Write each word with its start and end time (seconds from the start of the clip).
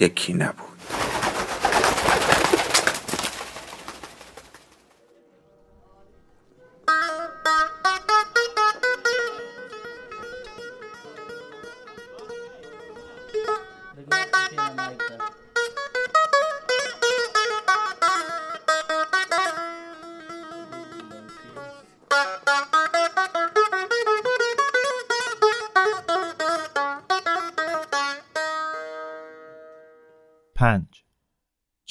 یکی 0.00 0.32
نبود. 0.32 0.95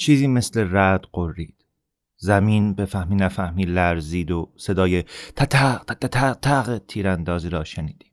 چیزی 0.06 0.26
مثل 0.26 0.68
رد 0.70 1.04
قرید 1.12 1.64
زمین 2.16 2.74
به 2.74 2.84
فهمی 2.84 3.16
نفهمی 3.16 3.64
لرزید 3.64 4.30
و 4.30 4.52
صدای 4.56 5.04
تتق 5.36 5.94
تتق 5.94 6.38
تق 6.42 6.78
تیراندازی 6.78 7.48
را 7.48 7.64
شنیدیم 7.64 8.12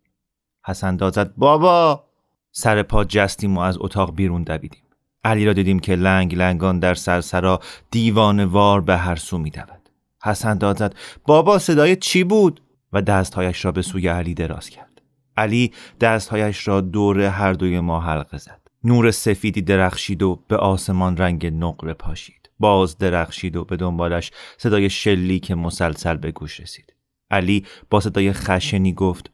حسن 0.65 0.95
دازد 0.95 1.33
بابا 1.37 2.03
سر 2.51 2.83
پا 2.83 3.03
جستیم 3.03 3.57
و 3.57 3.59
از 3.59 3.77
اتاق 3.79 4.15
بیرون 4.15 4.43
دویدیم 4.43 4.83
علی 5.23 5.45
را 5.45 5.53
دیدیم 5.53 5.79
که 5.79 5.95
لنگ 5.95 6.35
لنگان 6.35 6.79
در 6.79 6.93
سرسرا 6.93 7.59
دیوان 7.91 8.45
وار 8.45 8.81
به 8.81 8.97
هر 8.97 9.15
سو 9.15 9.37
می 9.37 9.49
دود. 9.49 9.89
حسن 10.23 10.57
داد 10.57 10.77
زد 10.77 10.95
بابا 11.25 11.59
صدای 11.59 11.95
چی 11.95 12.23
بود؟ 12.23 12.61
و 12.93 13.01
دستهایش 13.01 13.65
را 13.65 13.71
به 13.71 13.81
سوی 13.81 14.07
علی 14.07 14.33
دراز 14.33 14.69
کرد. 14.69 15.01
علی 15.37 15.73
دستهایش 16.01 16.67
را 16.67 16.81
دور 16.81 17.21
هر 17.21 17.53
دوی 17.53 17.79
ما 17.79 17.99
حلقه 17.99 18.37
زد. 18.37 18.62
نور 18.83 19.11
سفیدی 19.11 19.61
درخشید 19.61 20.23
و 20.23 20.39
به 20.47 20.57
آسمان 20.57 21.17
رنگ 21.17 21.45
نقره 21.45 21.93
پاشید. 21.93 22.49
باز 22.59 22.97
درخشید 22.97 23.55
و 23.55 23.65
به 23.65 23.77
دنبالش 23.77 24.31
صدای 24.57 24.89
شلی 24.89 25.39
که 25.39 25.55
مسلسل 25.55 26.17
به 26.17 26.31
گوش 26.31 26.59
رسید. 26.59 26.93
علی 27.31 27.65
با 27.89 27.99
صدای 27.99 28.33
خشنی 28.33 28.93
گفت 28.93 29.31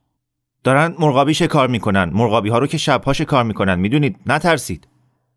دارن 0.63 0.95
مرغابی 0.99 1.33
شکار 1.33 1.67
می‌کنن 1.67 2.09
مرغابی 2.13 2.49
ها 2.49 2.57
رو 2.59 2.67
که 2.67 2.77
شبها 2.77 3.13
شکار 3.13 3.43
می‌کنن 3.43 3.79
می‌دونید 3.79 4.15
نترسید 4.25 4.87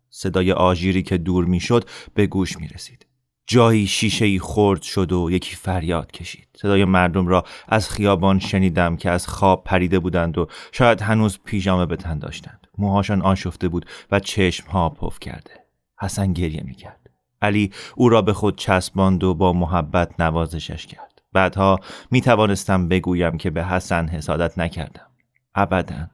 صدای 0.09 0.51
آژیری 0.51 1.03
که 1.03 1.17
دور 1.17 1.45
می‌شد 1.45 1.89
به 2.13 2.27
گوش 2.27 2.57
می 2.57 2.67
رسید. 2.67 3.05
جایی 3.47 3.87
شیشه 3.87 4.25
ای 4.25 4.39
خرد 4.39 4.81
شد 4.81 5.11
و 5.11 5.31
یکی 5.31 5.55
فریاد 5.55 6.11
کشید. 6.11 6.47
صدای 6.55 6.85
مردم 6.85 7.27
را 7.27 7.43
از 7.67 7.89
خیابان 7.89 8.39
شنیدم 8.39 8.95
که 8.95 9.09
از 9.09 9.27
خواب 9.27 9.63
پریده 9.63 9.99
بودند 9.99 10.37
و 10.37 10.47
شاید 10.71 11.01
هنوز 11.01 11.39
پیژامه 11.45 11.85
به 11.85 11.95
تن 11.95 12.19
داشتند. 12.19 12.67
موهاشان 12.77 13.21
آشفته 13.21 13.67
بود 13.67 13.85
و 14.11 14.19
چشم 14.19 14.67
ها 14.67 14.89
پف 14.89 15.19
کرده. 15.19 15.51
حسن 15.99 16.33
گریه 16.33 16.63
می 16.63 16.75
کرد. 16.75 17.09
علی 17.41 17.71
او 17.95 18.09
را 18.09 18.21
به 18.21 18.33
خود 18.33 18.57
چسباند 18.57 19.23
و 19.23 19.33
با 19.33 19.53
محبت 19.53 20.19
نوازشش 20.19 20.85
کرد. 20.85 21.21
بعدها 21.33 21.79
می 22.11 22.21
توانستم 22.21 22.87
بگویم 22.87 23.37
که 23.37 23.49
به 23.49 23.65
حسن 23.65 24.07
حسادت 24.07 24.57
نکردم. 24.57 25.07
ابدا 25.55 26.07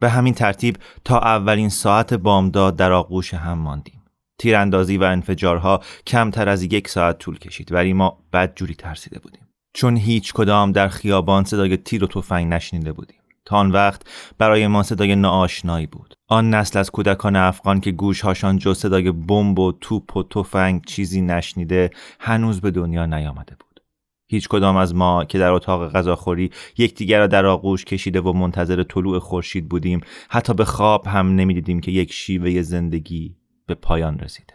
به 0.00 0.10
همین 0.10 0.34
ترتیب 0.34 0.76
تا 1.04 1.18
اولین 1.18 1.68
ساعت 1.68 2.14
بامداد 2.14 2.76
در 2.76 2.92
آغوش 2.92 3.34
هم 3.34 3.58
ماندیم. 3.58 4.03
تیراندازی 4.38 4.96
و 4.96 5.02
انفجارها 5.02 5.80
کمتر 6.06 6.48
از 6.48 6.62
یک 6.62 6.88
ساعت 6.88 7.18
طول 7.18 7.38
کشید 7.38 7.72
ولی 7.72 7.92
ما 7.92 8.18
بدجوری 8.32 8.74
ترسیده 8.74 9.18
بودیم. 9.18 9.48
چون 9.74 9.96
هیچ 9.96 10.32
کدام 10.32 10.72
در 10.72 10.88
خیابان 10.88 11.44
صدای 11.44 11.76
تیر 11.76 12.04
و 12.04 12.06
تفنگ 12.06 12.52
نشنیده 12.52 12.92
بودیم. 12.92 13.18
تا 13.44 13.56
آن 13.56 13.70
وقت 13.70 14.02
برای 14.38 14.66
ما 14.66 14.82
صدای 14.82 15.16
ناآشنایی 15.16 15.86
بود. 15.86 16.14
آن 16.28 16.54
نسل 16.54 16.78
از 16.78 16.90
کودکان 16.90 17.36
افغان 17.36 17.80
که 17.80 17.92
گوشهاشان 17.92 18.58
جز 18.58 18.78
صدای 18.78 19.12
بمب 19.12 19.58
و 19.58 19.72
توپ 19.80 20.16
و 20.16 20.22
تفنگ 20.22 20.84
چیزی 20.84 21.20
نشنیده 21.20 21.90
هنوز 22.20 22.60
به 22.60 22.70
دنیا 22.70 23.06
نیامده 23.06 23.56
بود. 23.60 23.80
هیچ 24.26 24.48
کدام 24.48 24.76
از 24.76 24.94
ما 24.94 25.24
که 25.24 25.38
در 25.38 25.50
اتاق 25.50 25.92
غذاخوری 25.92 26.50
یکدیگر 26.78 27.18
را 27.18 27.26
در 27.26 27.46
آغوش 27.46 27.84
کشیده 27.84 28.20
و 28.20 28.32
منتظر 28.32 28.82
طلوع 28.82 29.18
خورشید 29.18 29.68
بودیم 29.68 30.00
حتی 30.28 30.54
به 30.54 30.64
خواب 30.64 31.06
هم 31.06 31.34
نمی‌دیدیم 31.34 31.80
که 31.80 31.90
یک 31.90 32.12
شیوه 32.12 32.62
زندگی 32.62 33.36
به 33.66 33.74
پایان 33.74 34.18
رسیده. 34.18 34.54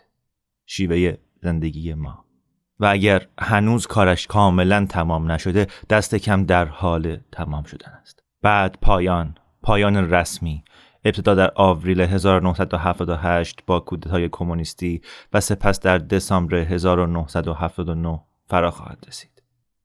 شیوه 0.65 1.17
زندگی 1.41 1.93
ما. 1.93 2.25
و 2.79 2.85
اگر 2.85 3.27
هنوز 3.39 3.87
کارش 3.87 4.27
کاملا 4.27 4.85
تمام 4.85 5.31
نشده 5.31 5.67
دست 5.89 6.15
کم 6.15 6.45
در 6.45 6.65
حال 6.65 7.17
تمام 7.31 7.63
شدن 7.63 7.91
است. 8.01 8.23
بعد 8.41 8.77
پایان 8.81 9.35
پایان 9.61 10.13
رسمی. 10.13 10.63
ابتدا 11.05 11.35
در 11.35 11.51
آوریل 11.55 12.01
1978 12.01 13.63
با 13.65 13.79
کودتای 13.79 14.29
کمونیستی 14.29 15.01
و 15.33 15.39
سپس 15.39 15.79
در 15.79 15.97
دسامبر 15.97 16.55
1979 16.55 18.19
فرا 18.47 18.71
خواهد 18.71 19.05
رسید. 19.07 19.38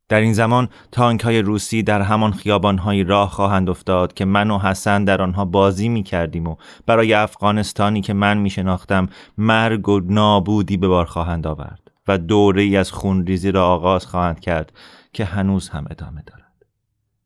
در 0.08 0.20
این 0.20 0.32
زمان 0.32 0.68
تانک 0.92 1.20
های 1.20 1.42
روسی 1.42 1.82
در 1.82 2.02
همان 2.02 2.32
خیابان 2.32 3.06
راه 3.06 3.30
خواهند 3.30 3.70
افتاد 3.70 4.14
که 4.14 4.24
من 4.24 4.50
و 4.50 4.58
حسن 4.58 5.04
در 5.04 5.22
آنها 5.22 5.44
بازی 5.44 5.88
می 5.88 6.02
کردیم 6.02 6.46
و 6.46 6.56
برای 6.86 7.14
افغانستانی 7.14 8.00
که 8.00 8.12
من 8.12 8.38
می 8.38 8.50
شناختم 8.50 9.08
مرگ 9.38 9.88
و 9.88 10.00
نابودی 10.00 10.76
به 10.76 10.88
بار 10.88 11.04
خواهند 11.04 11.46
آورد 11.46 11.90
و 12.08 12.18
دوره 12.18 12.62
ای 12.62 12.76
از 12.76 12.92
خونریزی 12.92 13.52
را 13.52 13.66
آغاز 13.66 14.06
خواهند 14.06 14.40
کرد 14.40 14.72
که 15.12 15.24
هنوز 15.24 15.68
هم 15.68 15.84
ادامه 15.90 16.22
دارد. 16.26 16.44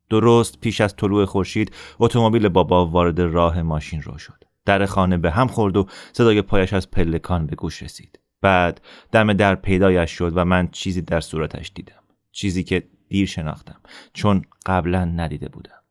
درست 0.09 0.59
پیش 0.59 0.81
از 0.81 0.95
طلوع 0.95 1.25
خورشید 1.25 1.75
اتومبیل 1.99 2.47
بابا 2.47 2.85
وارد 2.85 3.21
راه 3.21 3.61
ماشین 3.61 4.01
رو 4.01 4.17
شد. 4.17 4.43
در 4.65 4.85
خانه 4.85 5.17
به 5.17 5.31
هم 5.31 5.47
خورد 5.47 5.77
و 5.77 5.87
صدای 6.13 6.41
پایش 6.41 6.73
از 6.73 6.91
پلکان 6.91 7.45
به 7.45 7.55
گوش 7.55 7.83
رسید. 7.83 8.19
بعد 8.41 8.81
دم 9.11 9.33
در 9.33 9.55
پیدایش 9.55 10.11
شد 10.11 10.31
و 10.35 10.45
من 10.45 10.67
چیزی 10.71 11.01
در 11.01 11.19
صورتش 11.19 11.71
دیدم. 11.75 11.98
چیزی 12.31 12.63
که 12.63 12.87
دیر 13.09 13.27
شناختم 13.27 13.79
چون 14.13 14.41
قبلا 14.65 15.05
ندیده 15.05 15.49
بودم. 15.49 15.81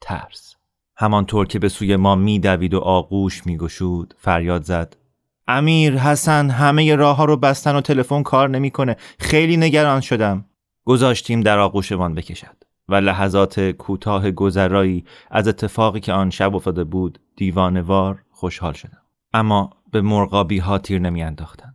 ترس. 0.00 0.54
همانطور 0.96 1.46
که 1.46 1.58
به 1.58 1.68
سوی 1.68 1.96
ما 1.96 2.14
میدوید 2.14 2.74
و 2.74 2.78
آغوش 2.78 3.46
میگشود 3.46 4.14
فریاد 4.18 4.62
زد. 4.62 4.96
امیر 5.48 5.98
حسن 5.98 6.50
همه 6.50 6.96
راه 6.96 7.16
ها 7.16 7.24
رو 7.24 7.36
بستن 7.36 7.76
و 7.76 7.80
تلفن 7.80 8.22
کار 8.22 8.48
نمی‌کنه. 8.48 8.96
خیلی 9.18 9.56
نگران 9.56 10.00
شدم. 10.00 10.44
گذاشتیم 10.84 11.40
در 11.40 11.58
آغوشمان 11.58 12.14
بکشد 12.14 12.56
و 12.88 12.94
لحظات 12.94 13.60
کوتاه 13.60 14.30
گذرایی 14.30 15.04
از 15.30 15.48
اتفاقی 15.48 16.00
که 16.00 16.12
آن 16.12 16.30
شب 16.30 16.54
افتاده 16.54 16.84
بود 16.84 17.18
دیوانوار 17.36 18.22
خوشحال 18.30 18.72
شدم. 18.72 19.02
اما 19.32 19.70
به 19.90 20.00
مرغابی 20.00 20.58
ها 20.58 20.78
تیر 20.78 20.98
نمیانداختند 20.98 21.71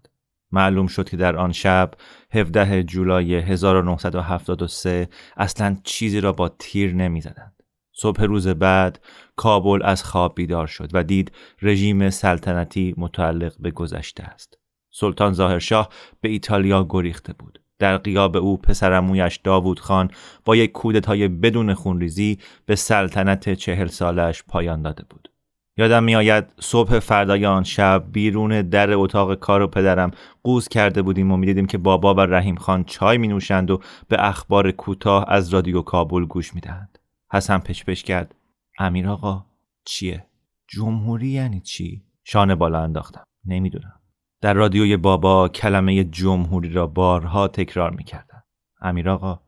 معلوم 0.51 0.87
شد 0.87 1.09
که 1.09 1.17
در 1.17 1.35
آن 1.35 1.51
شب 1.51 1.91
17 2.31 2.83
جولای 2.83 3.35
1973 3.35 5.09
اصلا 5.37 5.77
چیزی 5.83 6.21
را 6.21 6.33
با 6.33 6.49
تیر 6.49 6.93
نمی‌زدند 6.93 7.57
صبح 7.99 8.23
روز 8.23 8.47
بعد 8.47 9.05
کابل 9.35 9.83
از 9.83 10.03
خواب 10.03 10.35
بیدار 10.35 10.67
شد 10.67 10.89
و 10.93 11.03
دید 11.03 11.31
رژیم 11.61 12.09
سلطنتی 12.09 12.93
متعلق 12.97 13.53
به 13.59 13.71
گذشته 13.71 14.23
است. 14.23 14.57
سلطان 14.91 15.33
ظاهرشاه 15.33 15.89
به 16.21 16.29
ایتالیا 16.29 16.85
گریخته 16.89 17.33
بود. 17.33 17.61
در 17.79 17.97
قیاب 17.97 18.37
او 18.37 18.57
پسرمویش 18.57 19.37
داوود 19.37 19.79
خان 19.79 20.11
با 20.45 20.55
یک 20.55 20.71
کودتای 20.71 21.27
بدون 21.27 21.73
خونریزی 21.73 22.39
به 22.65 22.75
سلطنت 22.75 23.53
چهل 23.53 23.87
سالش 23.87 24.43
پایان 24.43 24.81
داده 24.81 25.03
بود. 25.09 25.29
یادم 25.77 26.03
میآید 26.03 26.45
صبح 26.59 26.99
فردای 26.99 27.45
آن 27.45 27.63
شب 27.63 28.03
بیرون 28.11 28.61
در 28.61 28.93
اتاق 28.93 29.35
کار 29.35 29.61
و 29.61 29.67
پدرم 29.67 30.11
قوز 30.43 30.67
کرده 30.67 31.01
بودیم 31.01 31.31
و 31.31 31.37
می‌دیدیم 31.37 31.65
که 31.65 31.77
بابا 31.77 32.13
و 32.13 32.19
رحیم 32.19 32.55
خان 32.55 32.83
چای 32.83 33.17
می 33.17 33.27
نوشند 33.27 33.71
و 33.71 33.79
به 34.07 34.27
اخبار 34.27 34.71
کوتاه 34.71 35.25
از 35.27 35.53
رادیو 35.53 35.81
کابل 35.81 36.25
گوش 36.25 36.55
می‌دهند. 36.55 36.99
حسن 37.31 37.57
پچ 37.57 37.83
پچ 37.83 38.01
کرد 38.01 38.35
امیر 38.79 39.09
آقا 39.09 39.45
چیه؟ 39.85 40.25
جمهوری 40.67 41.27
یعنی 41.27 41.59
چی؟ 41.59 42.03
شانه 42.23 42.55
بالا 42.55 42.83
انداختم 42.83 43.23
نمی‌دونم 43.45 43.99
در 44.41 44.53
رادیوی 44.53 44.97
بابا 44.97 45.49
کلمه 45.49 46.03
جمهوری 46.03 46.69
را 46.69 46.87
بارها 46.87 47.47
تکرار 47.47 47.91
می‌کردم 47.91 48.43
امیر 48.81 49.09
آقا 49.09 49.39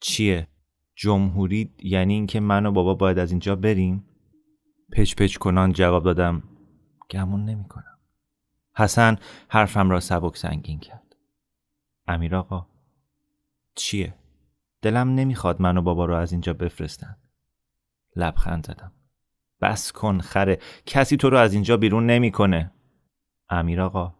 چیه؟ 0.00 0.48
جمهوری 0.96 1.70
یعنی 1.82 2.14
اینکه 2.14 2.40
من 2.40 2.66
و 2.66 2.72
بابا 2.72 2.94
باید 2.94 3.18
از 3.18 3.30
اینجا 3.30 3.56
بریم؟ 3.56 4.04
پچ 4.92 5.14
پچ 5.14 5.36
کنان 5.36 5.72
جواب 5.72 6.04
دادم 6.04 6.42
گمون 7.10 7.44
نمی 7.44 7.64
کنم. 7.64 7.98
حسن 8.74 9.16
حرفم 9.48 9.90
را 9.90 10.00
سبک 10.00 10.36
سنگین 10.36 10.80
کرد. 10.80 11.16
امیر 12.06 12.36
آقا 12.36 12.66
چیه؟ 13.74 14.14
دلم 14.82 15.14
نمی‌خواد 15.14 15.62
من 15.62 15.76
و 15.76 15.82
بابا 15.82 16.04
رو 16.04 16.14
از 16.14 16.32
اینجا 16.32 16.52
بفرستن. 16.52 17.16
لبخند 18.16 18.66
زدم. 18.66 18.92
بس 19.60 19.92
کن 19.92 20.18
خره 20.18 20.58
کسی 20.86 21.16
تو 21.16 21.30
رو 21.30 21.38
از 21.38 21.54
اینجا 21.54 21.76
بیرون 21.76 22.06
نمی‌کنه. 22.06 22.72
امیر 23.48 23.80
آقا 23.80 24.14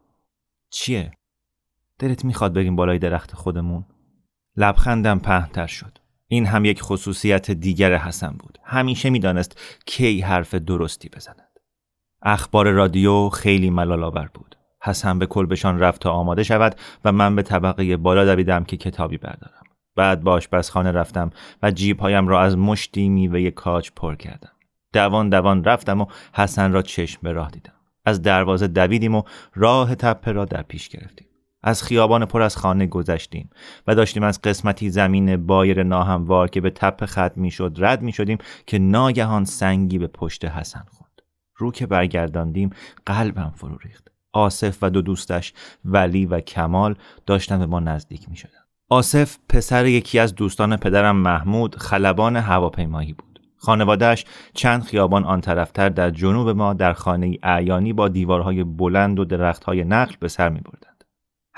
چیه؟ 0.71 1.13
دلت 1.99 2.25
می‌خواد 2.25 2.55
بریم 2.55 2.77
بالای 2.77 2.99
درخت 2.99 3.35
خودمون؟ 3.35 3.85
لبخندم 4.57 5.19
پهنتر 5.19 5.67
شد. 5.67 5.99
این 6.29 6.47
هم 6.47 6.65
یک 6.65 6.83
خصوصیت 6.83 7.51
دیگر 7.51 7.97
حسن 7.97 8.31
بود. 8.31 8.59
همیشه 8.65 9.11
می‌دانست 9.11 9.61
کی 9.87 10.21
حرف 10.21 10.55
درستی 10.55 11.09
بزند. 11.09 11.49
اخبار 12.23 12.71
رادیو 12.71 13.29
خیلی 13.29 13.71
ملال 13.71 14.29
بود. 14.35 14.57
حسن 14.83 15.19
به 15.19 15.27
کلبشان 15.27 15.79
رفت 15.79 16.01
تا 16.01 16.13
آماده 16.13 16.43
شود 16.43 16.75
و 17.05 17.13
من 17.13 17.37
به 17.37 17.43
طبقه 17.43 17.97
بالا 17.97 18.25
دویدم 18.25 18.65
که 18.65 18.77
کتابی 18.77 19.19
بردارم. 19.19 19.63
بعد 19.97 20.25
به 20.25 20.31
آشپزخانه 20.31 20.93
رفتم 20.93 21.31
و 21.63 21.71
جیبهایم 21.71 22.29
را 22.29 22.41
از 22.41 22.59
مشتی 22.59 23.09
میوه 23.09 23.51
کاج 23.51 23.91
پر 23.97 24.15
کردم. 24.15 24.53
دوان 24.93 25.29
دوان 25.29 25.65
رفتم 25.65 26.01
و 26.01 26.07
حسن 26.35 26.73
را 26.73 26.83
چشم 26.83 27.21
به 27.23 27.33
راه 27.33 27.51
دیدم. 27.51 27.73
از 28.05 28.23
دروازه 28.23 28.67
دویدیم 28.67 29.15
و 29.15 29.23
راه 29.55 29.95
تپه 29.95 30.33
را 30.33 30.45
در 30.45 30.63
پیش 30.63 30.89
گرفتیم. 30.89 31.29
از 31.63 31.83
خیابان 31.83 32.25
پر 32.25 32.43
از 32.43 32.57
خانه 32.57 32.87
گذشتیم 32.87 33.51
و 33.87 33.95
داشتیم 33.95 34.23
از 34.23 34.41
قسمتی 34.43 34.91
زمین 34.91 35.47
بایر 35.47 35.83
ناهموار 35.83 36.49
که 36.49 36.61
به 36.61 36.71
تپه 36.71 37.07
ختم 37.07 37.33
می‌شد 37.37 37.77
رد 37.79 38.03
می 38.03 38.13
شدیم 38.13 38.39
که 38.67 38.79
ناگهان 38.79 39.45
سنگی 39.45 39.99
به 39.99 40.07
پشت 40.07 40.45
حسن 40.45 40.85
خورد. 40.91 41.23
رو 41.57 41.73
که 41.73 41.87
برگرداندیم 41.87 42.71
قلبم 43.07 43.53
فرو 43.57 43.79
ریخت. 43.79 44.09
آصف 44.33 44.79
و 44.83 44.91
دو 44.91 45.03
دوستش 45.03 45.53
ولی 45.85 46.27
و 46.27 46.41
کمال 46.41 46.95
داشتن 47.27 47.59
به 47.59 47.67
ما 47.67 47.81
نزدیک 47.81 48.29
می 48.29 48.37
شدن. 48.37 48.53
آصف 48.89 49.37
پسر 49.49 49.87
یکی 49.87 50.19
از 50.19 50.35
دوستان 50.35 50.77
پدرم 50.77 51.17
محمود 51.17 51.77
خلبان 51.77 52.37
هواپیمایی 52.37 53.13
بود. 53.13 53.41
خانوادهش 53.57 54.25
چند 54.55 54.83
خیابان 54.83 55.25
آن 55.25 55.41
طرفتر 55.41 55.89
در 55.89 56.11
جنوب 56.11 56.49
ما 56.49 56.75
در 56.75 56.93
خانه 56.93 57.39
اعیانی 57.43 57.93
با 57.93 58.09
دیوارهای 58.09 58.65
بلند 58.65 59.19
و 59.19 59.25
درختهای 59.25 59.85
نقل 59.85 60.15
به 60.21 60.29
سر 60.29 60.49
می 60.49 60.61
بردند. 60.61 60.98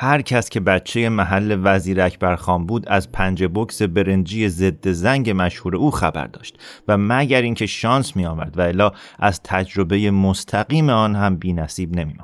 هر 0.03 0.23
کس 0.23 0.49
که 0.49 0.61
بچه 0.61 1.09
محل 1.09 1.61
وزیر 1.63 2.01
اکبر 2.01 2.37
خان 2.37 2.67
بود 2.67 2.89
از 2.89 3.13
پنج 3.13 3.45
بکس 3.45 3.83
برنجی 3.83 4.49
ضد 4.49 4.89
زنگ 4.89 5.33
مشهور 5.37 5.77
او 5.77 5.91
خبر 5.91 6.27
داشت 6.27 6.59
و 6.89 6.97
مگر 6.99 7.43
اینکه 7.43 7.67
شانس 7.67 8.17
می 8.17 8.27
آورد 8.27 8.59
و 8.59 8.61
الا 8.61 8.93
از 9.19 9.41
تجربه 9.43 10.11
مستقیم 10.11 10.91
آن 10.91 11.17
هم 11.17 11.37
بی 11.37 11.53
نصیب 11.53 11.97
نمی 11.97 12.15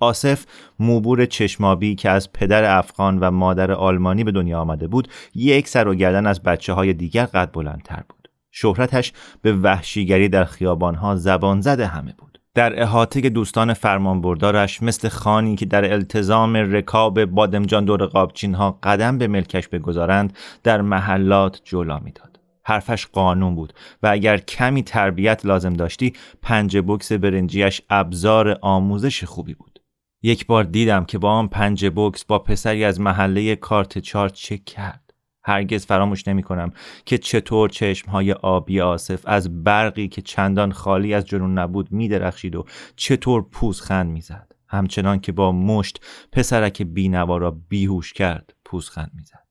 آصف 0.00 0.44
موبور 0.78 1.26
چشمابی 1.26 1.94
که 1.94 2.10
از 2.10 2.32
پدر 2.32 2.78
افغان 2.78 3.18
و 3.18 3.30
مادر 3.30 3.72
آلمانی 3.72 4.24
به 4.24 4.32
دنیا 4.32 4.60
آمده 4.60 4.86
بود 4.86 5.08
یک 5.34 5.68
سر 5.68 5.88
و 5.88 5.94
گردن 5.94 6.26
از 6.26 6.42
بچه 6.42 6.72
های 6.72 6.92
دیگر 6.92 7.26
قد 7.26 7.50
بلندتر 7.52 8.02
بود. 8.08 8.28
شهرتش 8.50 9.12
به 9.42 9.52
وحشیگری 9.52 10.28
در 10.28 10.44
خیابانها 10.44 11.16
زبان 11.16 11.60
زده 11.60 11.86
همه 11.86 12.14
بود. 12.18 12.40
در 12.56 12.82
احاطه 12.82 13.20
دوستان 13.20 13.74
فرمانبردارش 13.74 14.82
مثل 14.82 15.08
خانی 15.08 15.56
که 15.56 15.66
در 15.66 15.92
التزام 15.92 16.56
رکاب 16.56 17.24
بادمجان 17.24 17.84
دور 17.84 18.06
قابچین 18.06 18.54
ها 18.54 18.78
قدم 18.82 19.18
به 19.18 19.26
ملکش 19.26 19.68
بگذارند 19.68 20.36
در 20.62 20.80
محلات 20.80 21.60
جولا 21.64 21.98
می‌داد. 21.98 22.40
حرفش 22.64 23.06
قانون 23.06 23.54
بود 23.54 23.72
و 24.02 24.06
اگر 24.06 24.38
کمی 24.38 24.82
تربیت 24.82 25.46
لازم 25.46 25.72
داشتی 25.72 26.12
پنج 26.42 26.76
بکس 26.76 27.12
برنجیش 27.12 27.82
ابزار 27.90 28.58
آموزش 28.62 29.24
خوبی 29.24 29.54
بود. 29.54 29.80
یک 30.22 30.46
بار 30.46 30.64
دیدم 30.64 31.04
که 31.04 31.18
با 31.18 31.30
آن 31.30 31.48
پنج 31.48 31.86
بکس 31.96 32.24
با 32.24 32.38
پسری 32.38 32.84
از 32.84 33.00
محله 33.00 33.56
کارت 33.56 33.98
چارت 33.98 34.32
چک 34.32 34.64
کرد. 34.64 35.05
هرگز 35.46 35.86
فراموش 35.86 36.28
نمی 36.28 36.42
کنم 36.42 36.72
که 37.04 37.18
چطور 37.18 37.70
های 38.08 38.32
آبی 38.32 38.80
آصف 38.80 39.20
از 39.24 39.64
برقی 39.64 40.08
که 40.08 40.22
چندان 40.22 40.72
خالی 40.72 41.14
از 41.14 41.26
جنون 41.26 41.58
نبود 41.58 41.92
می 41.92 42.08
درخشید 42.08 42.56
و 42.56 42.64
چطور 42.96 43.42
پوزخند 43.42 44.10
می‌زد. 44.10 44.52
همچنان 44.68 45.20
که 45.20 45.32
با 45.32 45.52
مشت 45.52 46.00
پسرک 46.32 46.82
بینوا 46.82 47.36
را 47.36 47.50
بیهوش 47.68 48.12
کرد 48.12 48.54
پوزخند 48.64 49.10
می‌زد. 49.14 49.46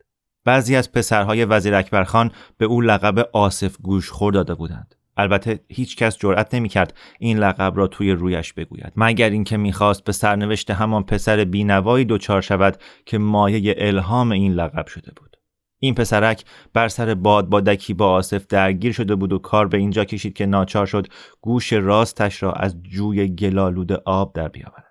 بعضی 0.46 0.76
از 0.76 0.92
پسرهای 0.92 1.46
وزیر 1.46 1.76
اکبرخان 1.76 2.32
به 2.58 2.66
او 2.66 2.82
لقب 2.82 3.30
آصف 3.34 3.78
گوش 3.82 4.10
خور 4.10 4.34
داده 4.34 4.56
بودند. 4.56 4.96
البته 5.18 5.60
هیچ 5.70 5.96
کس 5.96 6.18
جرأت 6.18 6.54
نمی‌کرد 6.54 6.94
این 7.20 7.38
لقب 7.38 7.74
را 7.78 7.88
توی 7.88 8.12
رویش 8.12 8.54
بگوید. 8.54 8.94
مگر 8.96 9.30
اینکه 9.30 9.58
می‌خواست 9.58 10.04
به 10.04 10.12
سرنوشت 10.12 10.72
همان 10.72 11.04
پسر 11.04 11.44
بینوایی 11.44 12.06
دچار 12.06 12.42
شود 12.42 12.78
که 13.06 13.18
مایه 13.18 13.76
الهام 13.78 14.32
این 14.32 14.54
لقب 14.54 14.88
شده 14.88 15.12
بود. 15.16 15.35
این 15.80 15.96
پسرک 15.96 16.46
بر 16.74 16.88
سر 16.88 17.14
باد 17.14 17.50
بادکی 17.50 17.94
با 17.94 18.12
آصف 18.12 18.48
درگیر 18.48 18.92
شده 18.92 19.16
بود 19.16 19.34
و 19.34 19.38
کار 19.38 19.68
به 19.68 19.78
اینجا 19.78 20.06
کشید 20.06 20.34
که 20.34 20.46
ناچار 20.46 20.86
شد 20.86 21.08
گوش 21.42 21.74
راستش 21.74 22.44
را 22.44 22.52
از 22.54 22.84
جوی 22.84 23.28
گلالود 23.28 23.92
آب 23.92 24.34
در 24.34 24.48
بیاورد. 24.48 24.86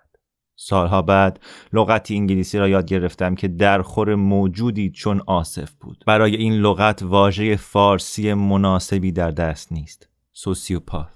سالها 0.55 1.01
بعد 1.01 1.39
لغتی 1.73 2.15
انگلیسی 2.15 2.57
را 2.57 2.69
یاد 2.69 2.85
گرفتم 2.85 3.35
که 3.35 3.47
در 3.47 3.81
خور 3.81 4.15
موجودی 4.15 4.89
چون 4.89 5.21
آصف 5.27 5.71
بود. 5.73 6.03
برای 6.07 6.35
این 6.35 6.53
لغت 6.53 7.03
واژه 7.03 7.55
فارسی 7.55 8.33
مناسبی 8.33 9.11
در 9.11 9.31
دست 9.31 9.71
نیست. 9.71 10.09
سوسیوپاث. 10.33 11.15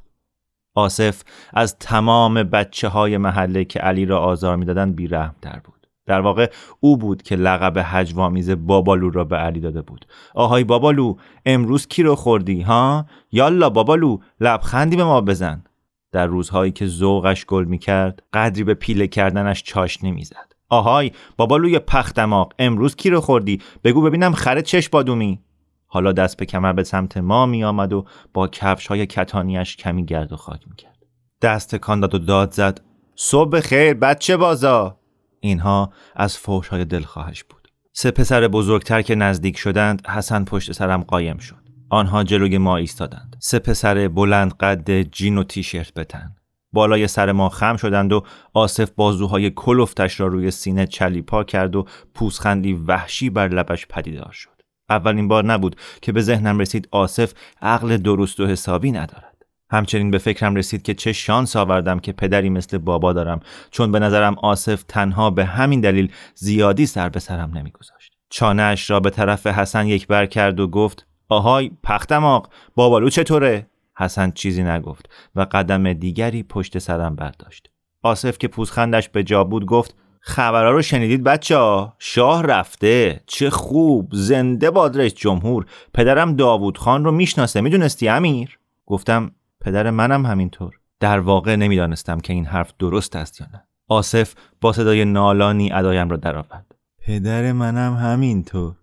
آصف 0.76 1.24
از 1.54 1.78
تمام 1.80 2.44
بچه 2.44 2.88
های 2.88 3.18
محله 3.18 3.66
که 3.66 3.80
علی 3.80 4.06
را 4.06 4.20
آزار 4.20 4.56
می‌دادند 4.56 4.96
بیرحم 4.96 5.36
تر 5.42 5.62
بود. 5.64 5.79
در 6.10 6.22
واقع 6.22 6.52
او 6.80 6.98
بود 6.98 7.22
که 7.22 7.36
لقب 7.36 7.74
هجوامیز 7.86 8.50
بابالو 8.50 9.10
را 9.10 9.24
به 9.24 9.36
علی 9.36 9.60
داده 9.60 9.82
بود. 9.82 10.06
آهای 10.36 10.64
بابالو 10.64 11.16
امروز 11.46 11.88
کی 11.88 12.04
رو 12.04 12.16
خوردی 12.16 12.62
ها؟ 12.62 13.06
یالا 13.32 13.70
بابالو 13.70 14.18
لبخندی 14.40 14.96
به 14.96 15.04
ما 15.04 15.22
بزن. 15.22 15.64
در 16.12 16.26
روزهایی 16.26 16.72
که 16.72 16.88
ذوقش 16.88 17.46
گل 17.46 17.66
می‌کرد 17.66 18.24
قدری 18.34 18.64
به 18.64 18.74
پیله 18.74 19.08
کردنش 19.08 19.64
چاش 19.64 20.04
نمی‌زد. 20.04 20.54
آهای 20.70 21.12
بابالوی 21.38 21.80
پختماق 21.80 22.54
امروز 22.60 22.96
کی 22.96 23.10
رو 23.10 23.22
خوردی؟ 23.22 23.62
بگو 23.84 24.02
ببینم 24.02 24.34
خره 24.34 24.62
چش 24.62 24.90
بادومی. 24.90 25.40
حالا 25.88 26.12
دست 26.12 26.38
به 26.38 26.46
کمر 26.46 26.74
به 26.74 26.84
سمت 26.84 27.18
ما 27.18 27.46
می 27.46 27.64
آمد 27.64 27.94
و 27.94 28.06
با 28.34 28.48
کفش 28.48 28.88
های 28.88 29.06
کتانیش 29.06 29.78
کمی 29.78 30.06
گرد 30.06 30.32
و 30.34 30.36
خاک 30.36 30.68
می 30.70 30.76
کرد. 30.76 30.98
دست 31.42 31.76
کان 31.76 32.00
داد 32.00 32.16
و 32.16 32.18
داد 32.20 32.52
زد. 32.52 32.82
صبح 33.16 33.60
خیر 33.60 33.94
بچه 33.94 34.38
بازا. 34.38 34.99
اینها 35.40 35.94
از 36.16 36.38
فوش 36.38 36.68
های 36.68 36.86
دلخواهش 36.86 37.44
بود. 37.44 37.68
سه 37.94 38.12
پسر 38.12 38.48
بزرگتر 38.48 39.02
که 39.02 39.16
نزدیک 39.16 39.58
شدند 39.58 40.08
حسن 40.08 40.44
پشت 40.46 40.72
سرم 40.72 41.04
قایم 41.04 41.38
شد. 41.38 41.70
آنها 41.90 42.24
جلوی 42.24 42.58
ما 42.58 42.78
ایستادند. 42.78 43.36
سه 43.40 43.60
پسر 43.60 44.08
بلند 44.08 44.54
قد 44.54 45.02
جین 45.02 45.38
و 45.38 45.44
تیشرت 45.44 45.94
بتن 45.94 46.36
بالای 46.74 47.08
سر 47.08 47.32
ما 47.32 47.50
خم 47.50 47.76
شدند 47.76 48.14
و 48.14 48.24
آصف 48.54 48.90
بازوهای 48.92 49.50
کلفتش 49.50 50.20
را 50.20 50.28
روی 50.28 50.52
سینه 50.52 50.86
چلیپا 50.86 51.44
کرد 51.44 51.76
و 51.76 51.86
پوسخندی 52.14 52.74
وحشی 52.74 53.30
بر 53.30 53.48
لبش 53.48 53.88
پدیدار 53.88 54.32
شد. 54.32 54.62
اولین 54.90 55.28
بار 55.28 55.46
نبود 55.46 55.76
که 56.02 56.12
به 56.12 56.22
ذهنم 56.22 56.60
رسید 56.60 56.88
آصف 56.92 57.34
عقل 57.62 57.98
درست 57.98 58.40
و 58.40 58.48
حسابی 58.48 58.92
ندارد. 58.92 59.29
همچنین 59.72 60.12
به 60.12 60.18
فکرم 60.18 60.56
رسید 60.56 60.82
که 60.82 60.94
چه 60.94 61.14
شانس 61.14 61.56
آوردم 61.56 62.00
که 62.00 62.12
پدری 62.12 62.50
مثل 62.50 62.78
بابا 62.78 63.14
دارم. 63.14 63.40
چون 63.72 63.92
به 63.92 64.00
نظرم 64.00 64.36
آصف 64.44 64.84
تنها 64.84 65.30
به 65.30 65.46
همین 65.46 65.82
دلیل 65.82 66.12
زیادی 66.36 66.86
سر 66.86 67.10
به 67.10 67.20
سرم 67.20 67.58
نمیگذاشت. 67.58 68.14
چانهاش 68.30 68.90
را 68.90 69.00
به 69.00 69.10
طرف 69.10 69.48
حسن 69.48 69.88
یک 69.88 70.08
بر 70.08 70.26
کرد 70.26 70.60
و 70.60 70.68
گفت 70.68 71.06
آهای 71.30 71.72
پختماق 71.84 72.50
بابالو 72.76 73.10
چطوره؟ 73.10 73.68
حسن 73.98 74.32
چیزی 74.32 74.64
نگفت 74.64 75.10
و 75.36 75.46
قدم 75.52 75.94
دیگری 75.94 76.44
پشت 76.44 76.78
سرم 76.78 77.16
برداشت. 77.16 77.70
آصف 78.04 78.38
که 78.38 78.48
پوزخندش 78.48 79.10
به 79.10 79.24
جا 79.24 79.44
بود 79.44 79.66
گفت 79.66 79.96
خبرها 80.22 80.72
رو 80.72 80.82
شنیدید 80.82 81.24
بچه 81.24 81.58
ها 81.58 81.96
شاه 82.00 82.44
رفته 82.44 83.22
چه 83.28 83.50
خوب 83.50 84.10
زنده 84.12 84.72
باد 84.72 84.98
رئیس 84.98 85.14
جمهور. 85.14 85.66
پدرم 85.94 86.36
داوود 86.36 86.78
خان 86.78 87.06
رو 87.06 87.12
می‌شناسه 87.12 87.62
می‌دونستی 87.62 88.08
امیر؟ 88.08 88.60
گفتم 88.86 89.32
پدر 89.62 89.90
منم 89.90 90.26
همینطور. 90.26 90.80
در 91.00 91.20
واقع 91.20 91.56
نمی‌دانستم 91.56 92.20
که 92.20 92.34
این 92.34 92.46
حرف 92.46 92.74
درست 92.80 93.16
است 93.16 93.42
یا 93.42 93.48
نه. 93.54 93.64
آصف 93.88 94.34
با 94.62 94.74
صدای 94.74 95.06
نالانی 95.06 95.72
ادایم 95.72 96.10
را 96.10 96.18
درآورد. 96.18 96.76
پدر 97.00 97.52
منم 97.52 97.96
همینطور. 97.96 98.76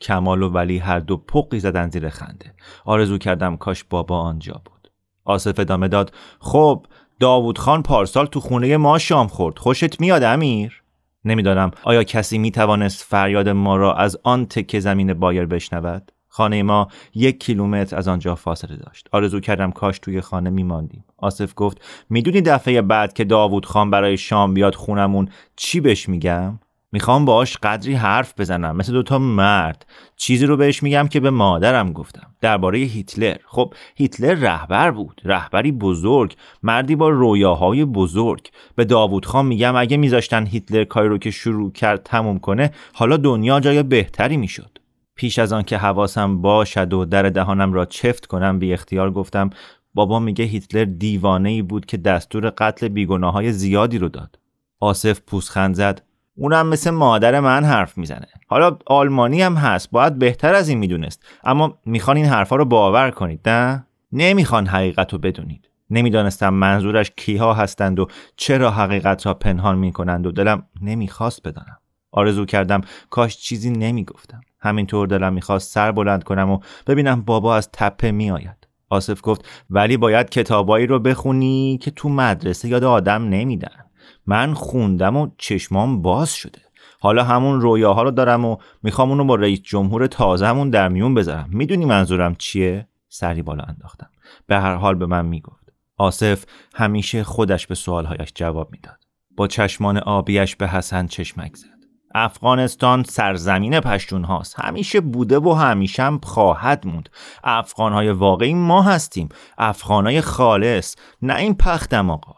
کمال 0.00 0.42
و 0.42 0.50
ولی 0.50 0.78
هر 0.78 0.98
دو 0.98 1.16
پقی 1.16 1.60
زدن 1.60 1.90
زیر 1.90 2.08
خنده. 2.08 2.54
آرزو 2.84 3.18
کردم 3.18 3.56
کاش 3.56 3.84
بابا 3.84 4.20
آنجا 4.20 4.62
بود. 4.64 4.90
آصف 5.24 5.60
ادامه 5.60 5.88
داد 5.88 6.14
خب 6.38 6.86
داوود 7.20 7.58
خان 7.58 7.82
پارسال 7.82 8.26
تو 8.26 8.40
خونه 8.40 8.76
ما 8.76 8.98
شام 8.98 9.28
خورد. 9.28 9.58
خوشت 9.58 10.00
میاد 10.00 10.22
امیر؟ 10.22 10.82
نمی‌دانم 11.24 11.70
آیا 11.82 12.04
کسی 12.04 12.38
می 12.38 12.50
توانست 12.50 13.04
فریاد 13.04 13.48
ما 13.48 13.76
را 13.76 13.94
از 13.94 14.16
آن 14.22 14.46
تکه 14.46 14.80
زمین 14.80 15.14
بایر 15.14 15.46
بشنود؟ 15.46 16.12
خانه 16.36 16.62
ما 16.62 16.88
یک 17.14 17.40
کیلومتر 17.40 17.96
از 17.96 18.08
آنجا 18.08 18.34
فاصله 18.34 18.76
داشت. 18.76 19.08
آرزو 19.12 19.40
کردم 19.40 19.70
کاش 19.70 19.98
توی 19.98 20.20
خانه 20.20 20.50
میماندیم. 20.50 21.04
آصف 21.16 21.52
گفت 21.56 21.80
می‌دونی 22.10 22.40
دفعه 22.40 22.82
بعد 22.82 23.12
که 23.12 23.24
داوود 23.24 23.66
خان 23.66 23.90
برای 23.90 24.16
شام 24.16 24.54
بیاد 24.54 24.74
خونمون 24.74 25.28
چی 25.56 25.80
بهش 25.80 26.08
میگم؟ 26.08 26.58
می‌خوام 26.92 27.24
باش 27.24 27.56
قدری 27.56 27.94
حرف 27.94 28.40
بزنم 28.40 28.76
مثل 28.76 28.92
دوتا 28.92 29.18
مرد. 29.18 29.86
چیزی 30.16 30.46
رو 30.46 30.56
بهش 30.56 30.82
میگم 30.82 31.08
که 31.08 31.20
به 31.20 31.30
مادرم 31.30 31.92
گفتم 31.92 32.26
درباره 32.40 32.78
هیتلر. 32.78 33.36
خب 33.46 33.74
هیتلر 33.96 34.34
رهبر 34.34 34.90
بود 34.90 35.20
رهبری 35.24 35.72
بزرگ 35.72 36.34
مردی 36.62 36.96
با 36.96 37.08
رویاهای 37.08 37.84
بزرگ. 37.84 38.50
به 38.76 38.84
داوود 38.84 39.26
خان 39.26 39.46
میگم 39.46 39.76
اگه 39.76 39.96
میذاشتن 39.96 40.46
هیتلر 40.46 40.84
کاری 40.84 41.08
رو 41.08 41.18
که 41.18 41.30
شروع 41.30 41.72
کرد 41.72 42.02
تموم 42.02 42.38
کنه 42.38 42.70
حالا 42.92 43.16
دنیا 43.16 43.60
جای 43.60 43.82
بهتری 43.82 44.36
می‌شد. 44.36 44.78
پیش 45.14 45.38
از 45.38 45.52
آن 45.52 45.62
که 45.62 45.78
حواسم 45.78 46.42
باشد 46.42 46.92
و 46.92 47.04
در 47.04 47.22
دهانم 47.22 47.72
را 47.72 47.84
چفت 47.84 48.26
کنم 48.26 48.58
بی 48.58 48.72
اختیار 48.72 49.10
گفتم 49.10 49.50
بابا 49.94 50.18
میگه 50.18 50.44
هیتلر 50.44 50.84
دیوانه 50.84 51.48
ای 51.48 51.62
بود 51.62 51.86
که 51.86 51.96
دستور 51.96 52.50
قتل 52.58 52.88
بیگناه 52.88 53.32
های 53.32 53.52
زیادی 53.52 53.98
رو 53.98 54.08
داد. 54.08 54.38
آصف 54.80 55.20
پوسخند 55.20 55.74
زد 55.74 56.02
اونم 56.36 56.66
مثل 56.66 56.90
مادر 56.90 57.40
من 57.40 57.64
حرف 57.64 57.98
می‌زنه. 57.98 58.26
حالا 58.46 58.78
آلمانی 58.86 59.42
هم 59.42 59.54
هست 59.54 59.90
باید 59.90 60.18
بهتر 60.18 60.54
از 60.54 60.68
این 60.68 60.78
می‌دونست. 60.78 61.22
اما 61.44 61.78
می‌خوان 61.86 62.16
این 62.16 62.26
حرفا 62.26 62.56
رو 62.56 62.64
باور 62.64 63.10
کنید 63.10 63.48
نه؟ 63.48 63.86
نمی‌خوان 64.12 64.66
حقیقت 64.66 65.12
رو 65.12 65.18
بدونید. 65.18 65.68
نمی‌دانستم 65.90 66.54
منظورش 66.54 67.12
کیها 67.16 67.54
هستند 67.54 68.00
و 68.00 68.06
چرا 68.36 68.70
حقیقت 68.70 69.26
را 69.26 69.34
پنهان 69.34 69.78
می‌کنند 69.78 70.26
و 70.26 70.32
دلم 70.32 70.62
نمی‌خواست 70.82 71.42
بدانم. 71.42 71.78
آرزو 72.12 72.44
کردم 72.44 72.80
کاش 73.10 73.36
چیزی 73.36 73.70
نمی‌گفتم. 73.70 74.40
همینطور 74.64 75.06
دلم 75.06 75.32
می‌خواست 75.32 75.72
سر 75.72 75.92
بلند 75.92 76.24
کنم 76.24 76.50
و 76.50 76.58
ببینم 76.86 77.22
بابا 77.22 77.56
از 77.56 77.68
تپه 77.72 78.10
میآید. 78.10 78.68
آصف 78.90 79.20
گفت 79.22 79.48
ولی 79.70 79.96
باید 79.96 80.30
کتابایی 80.30 80.86
رو 80.86 80.98
بخونی 80.98 81.78
که 81.82 81.90
تو 81.90 82.08
مدرسه 82.08 82.68
یاد 82.68 82.84
آدم 82.84 83.28
نمیدن. 83.28 83.84
من 84.26 84.54
خوندم 84.54 85.16
و 85.16 85.28
چشمام 85.38 86.02
باز 86.02 86.34
شده. 86.34 86.58
حالا 87.00 87.24
همون 87.24 87.60
رویاها 87.60 88.02
رو 88.02 88.10
دارم 88.10 88.44
و 88.44 88.56
می‌خوام 88.82 89.10
اونو 89.10 89.24
با 89.24 89.34
رئیس 89.34 89.60
جمهور 89.62 90.06
تازهمون 90.06 90.70
در 90.70 90.88
میون 90.88 91.14
بذارم. 91.14 91.48
می‌دونی 91.52 91.84
منظورم 91.84 92.34
چیه? 92.34 92.88
سری 93.08 93.42
بالا 93.42 93.64
انداختم. 93.64 94.10
به 94.46 94.60
هر 94.60 94.74
حال 94.74 94.94
به 94.94 95.06
من 95.06 95.26
می‌گفت. 95.26 95.72
آصف 95.96 96.44
همیشه 96.74 97.24
خودش 97.24 97.66
به 97.66 97.74
سوالهایش 97.74 98.32
جواب 98.34 98.68
می‌داد. 98.72 98.98
با 99.36 99.46
چشمان 99.46 99.98
آبیش 99.98 100.56
به 100.56 100.68
حسن 100.68 101.06
چشمک 101.06 101.56
زد 101.56 101.73
افغانستان 102.14 103.02
سرزمین 103.02 103.80
پشتون 103.80 104.24
هاست 104.24 104.60
همیشه 104.60 105.00
بوده 105.00 105.38
و 105.38 105.52
همیشه 105.52 106.02
هم 106.02 106.20
خواهد 106.22 106.86
موند. 106.86 107.08
افغان 107.44 107.92
های 107.92 108.10
واقعی 108.10 108.54
ما 108.54 108.82
هستیم. 108.82 109.28
افغان 109.58 110.06
های 110.06 110.20
خالص. 110.20 110.96
نه 111.22 111.36
این 111.36 111.54
پختم 111.54 112.10
آقا. 112.10 112.34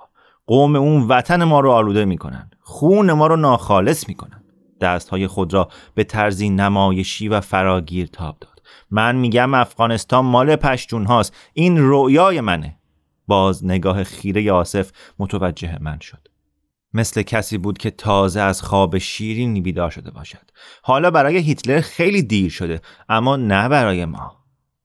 قوم 0.46 0.76
اون 0.76 1.02
وطن 1.08 1.44
ما 1.44 1.60
رو 1.60 1.70
آلوده 1.70 2.04
می‌کنن. 2.04 2.50
خون 2.60 3.12
ما 3.12 3.26
رو 3.26 3.36
ناخالص 3.36 4.08
می‌کنن. 4.08 4.42
دست 4.80 5.08
های 5.08 5.26
خود 5.26 5.54
را 5.54 5.68
به 5.94 6.04
طرزی 6.04 6.50
نمایشی 6.50 7.28
و 7.28 7.40
فراگیر 7.40 8.06
تاب 8.06 8.36
داد. 8.40 8.62
من 8.90 9.16
میگم 9.16 9.54
افغانستان 9.54 10.24
مال 10.24 10.56
پشتون 10.56 11.06
هاست 11.06 11.36
این 11.52 11.78
رویای 11.78 12.40
منه. 12.40 12.78
باز 13.26 13.64
نگاه 13.64 14.04
خیره 14.04 14.52
آصف 14.52 14.90
متوجه 15.18 15.78
من 15.80 15.98
شد. 15.98 16.25
مثل 16.96 17.22
کسی 17.22 17.58
بود 17.58 17.78
که 17.78 17.90
تازه 17.90 18.40
از 18.40 18.62
خواب 18.62 18.98
شیرینی 18.98 19.60
بیدار 19.60 19.90
شده 19.90 20.10
باشد. 20.10 20.50
حالا 20.82 21.10
برای 21.10 21.38
هیتلر 21.38 21.80
خیلی 21.80 22.22
دیر 22.22 22.50
شده 22.50 22.80
اما 23.08 23.36
نه 23.36 23.68
برای 23.68 24.04
ما. 24.04 24.36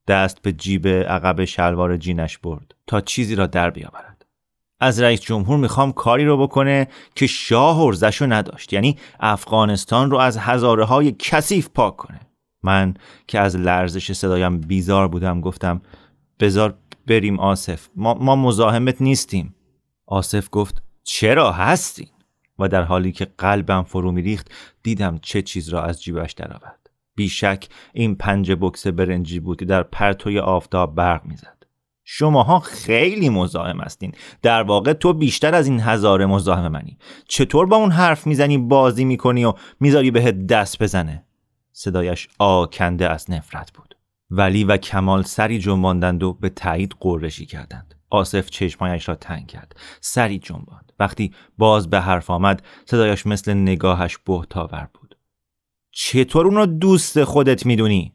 دست 0.08 0.42
به 0.42 0.54
جیب 0.54 0.88
عقب 0.88 1.46
شلوار 1.46 1.98
جینش 1.98 2.38
برد 2.38 2.76
تا 2.88 3.02
چیزی 3.02 3.36
را 3.36 3.48
در 3.48 3.70
بیاورد. 3.70 4.26
از 4.80 5.02
رئیس 5.02 5.22
جمهور 5.22 5.58
می‌خوام 5.58 5.92
کاری 5.92 6.26
رو 6.26 6.38
بکنه 6.38 6.88
که 7.16 7.28
شاه 7.28 7.80
ارزش 7.80 8.22
رو 8.22 8.28
نداشت 8.28 8.74
یعنی 8.74 8.98
افغانستان 9.20 10.12
رو 10.12 10.18
از 10.18 10.38
هزاره 10.38 10.86
های 10.86 11.16
کثیف 11.20 11.70
پاک 11.70 11.98
کنه. 11.98 12.20
من 12.64 12.94
که 13.28 13.40
از 13.40 13.56
لرزش 13.56 14.12
صدایم 14.12 14.60
بیزار 14.60 15.08
بودم 15.08 15.42
گفتم 15.42 15.82
بزار 16.40 16.74
بریم 17.08 17.40
آصف 17.40 17.88
ما, 17.96 18.14
ما 18.14 18.36
مزاحمت 18.36 19.02
نیستیم. 19.02 19.56
آصف 20.08 20.48
گفت 20.52 20.84
چرا 21.04 21.52
هستین 21.52 22.10
و 22.60 22.68
در 22.68 22.84
حالی 22.84 23.12
که 23.12 23.28
قلبم 23.38 23.84
فرو 23.84 24.12
میریخت 24.12 24.52
دیدم 24.84 25.20
چه 25.22 25.42
چیز 25.42 25.70
را 25.70 25.84
از 25.84 26.04
جیبش 26.04 26.32
درآورد. 26.32 26.90
بیشک 27.16 27.68
این 27.94 28.16
پنج 28.16 28.52
بکس 28.52 28.88
برنجی 28.88 29.40
بود 29.40 29.60
که 29.60 29.66
در 29.66 29.84
پرتوی 29.84 30.40
آفتاب 30.40 30.96
برق 30.96 31.26
می‌زد. 31.26 31.58
شماها 32.04 32.60
خیلی 32.60 33.30
مزاحم 33.30 33.80
هستین. 33.80 34.12
در 34.42 34.64
واقع 34.64 34.94
تو 34.94 35.14
بیشتر 35.14 35.56
از 35.56 35.68
این 35.68 35.80
هزار 35.80 36.26
مزاحم 36.26 36.68
منی. 36.68 36.98
چطور 37.28 37.66
با 37.66 37.76
اون 37.76 37.92
حرف 37.92 38.28
می‌زنی 38.28 38.58
بازی 38.58 39.06
می‌کنی 39.06 39.46
و 39.46 39.54
می‌ذاری 39.80 40.12
بهت 40.12 40.48
دست 40.48 40.84
بزنه؟ 40.84 41.26
صدایش 41.72 42.30
آکنده 42.40 43.10
از 43.10 43.32
نفرت 43.32 43.72
بود. 43.72 43.96
ولی 44.30 44.64
و 44.64 44.78
کمال 44.78 45.24
سری 45.24 45.60
جنباندند 45.60 46.24
و 46.24 46.34
به 46.34 46.50
تایید 46.50 46.96
قرشی 47.00 47.46
کردند. 47.46 47.96
آصف 48.12 48.50
چشمایش 48.50 49.10
را 49.10 49.16
تنگ 49.16 49.48
کرد. 49.48 49.76
سری 50.02 50.40
جنباند. 50.40 50.94
وقتی 51.00 51.34
باز 51.58 51.90
به 51.90 52.02
حرف 52.02 52.30
آمد 52.30 52.64
صدایش 52.86 53.26
مثل 53.26 53.54
نگاهش 53.54 54.18
بهتاور 54.18 54.90
بود. 54.94 55.18
چطور 55.92 56.46
اونو 56.46 56.66
دوست 56.66 57.24
خودت 57.24 57.66
می‌دونی؟ 57.66 58.14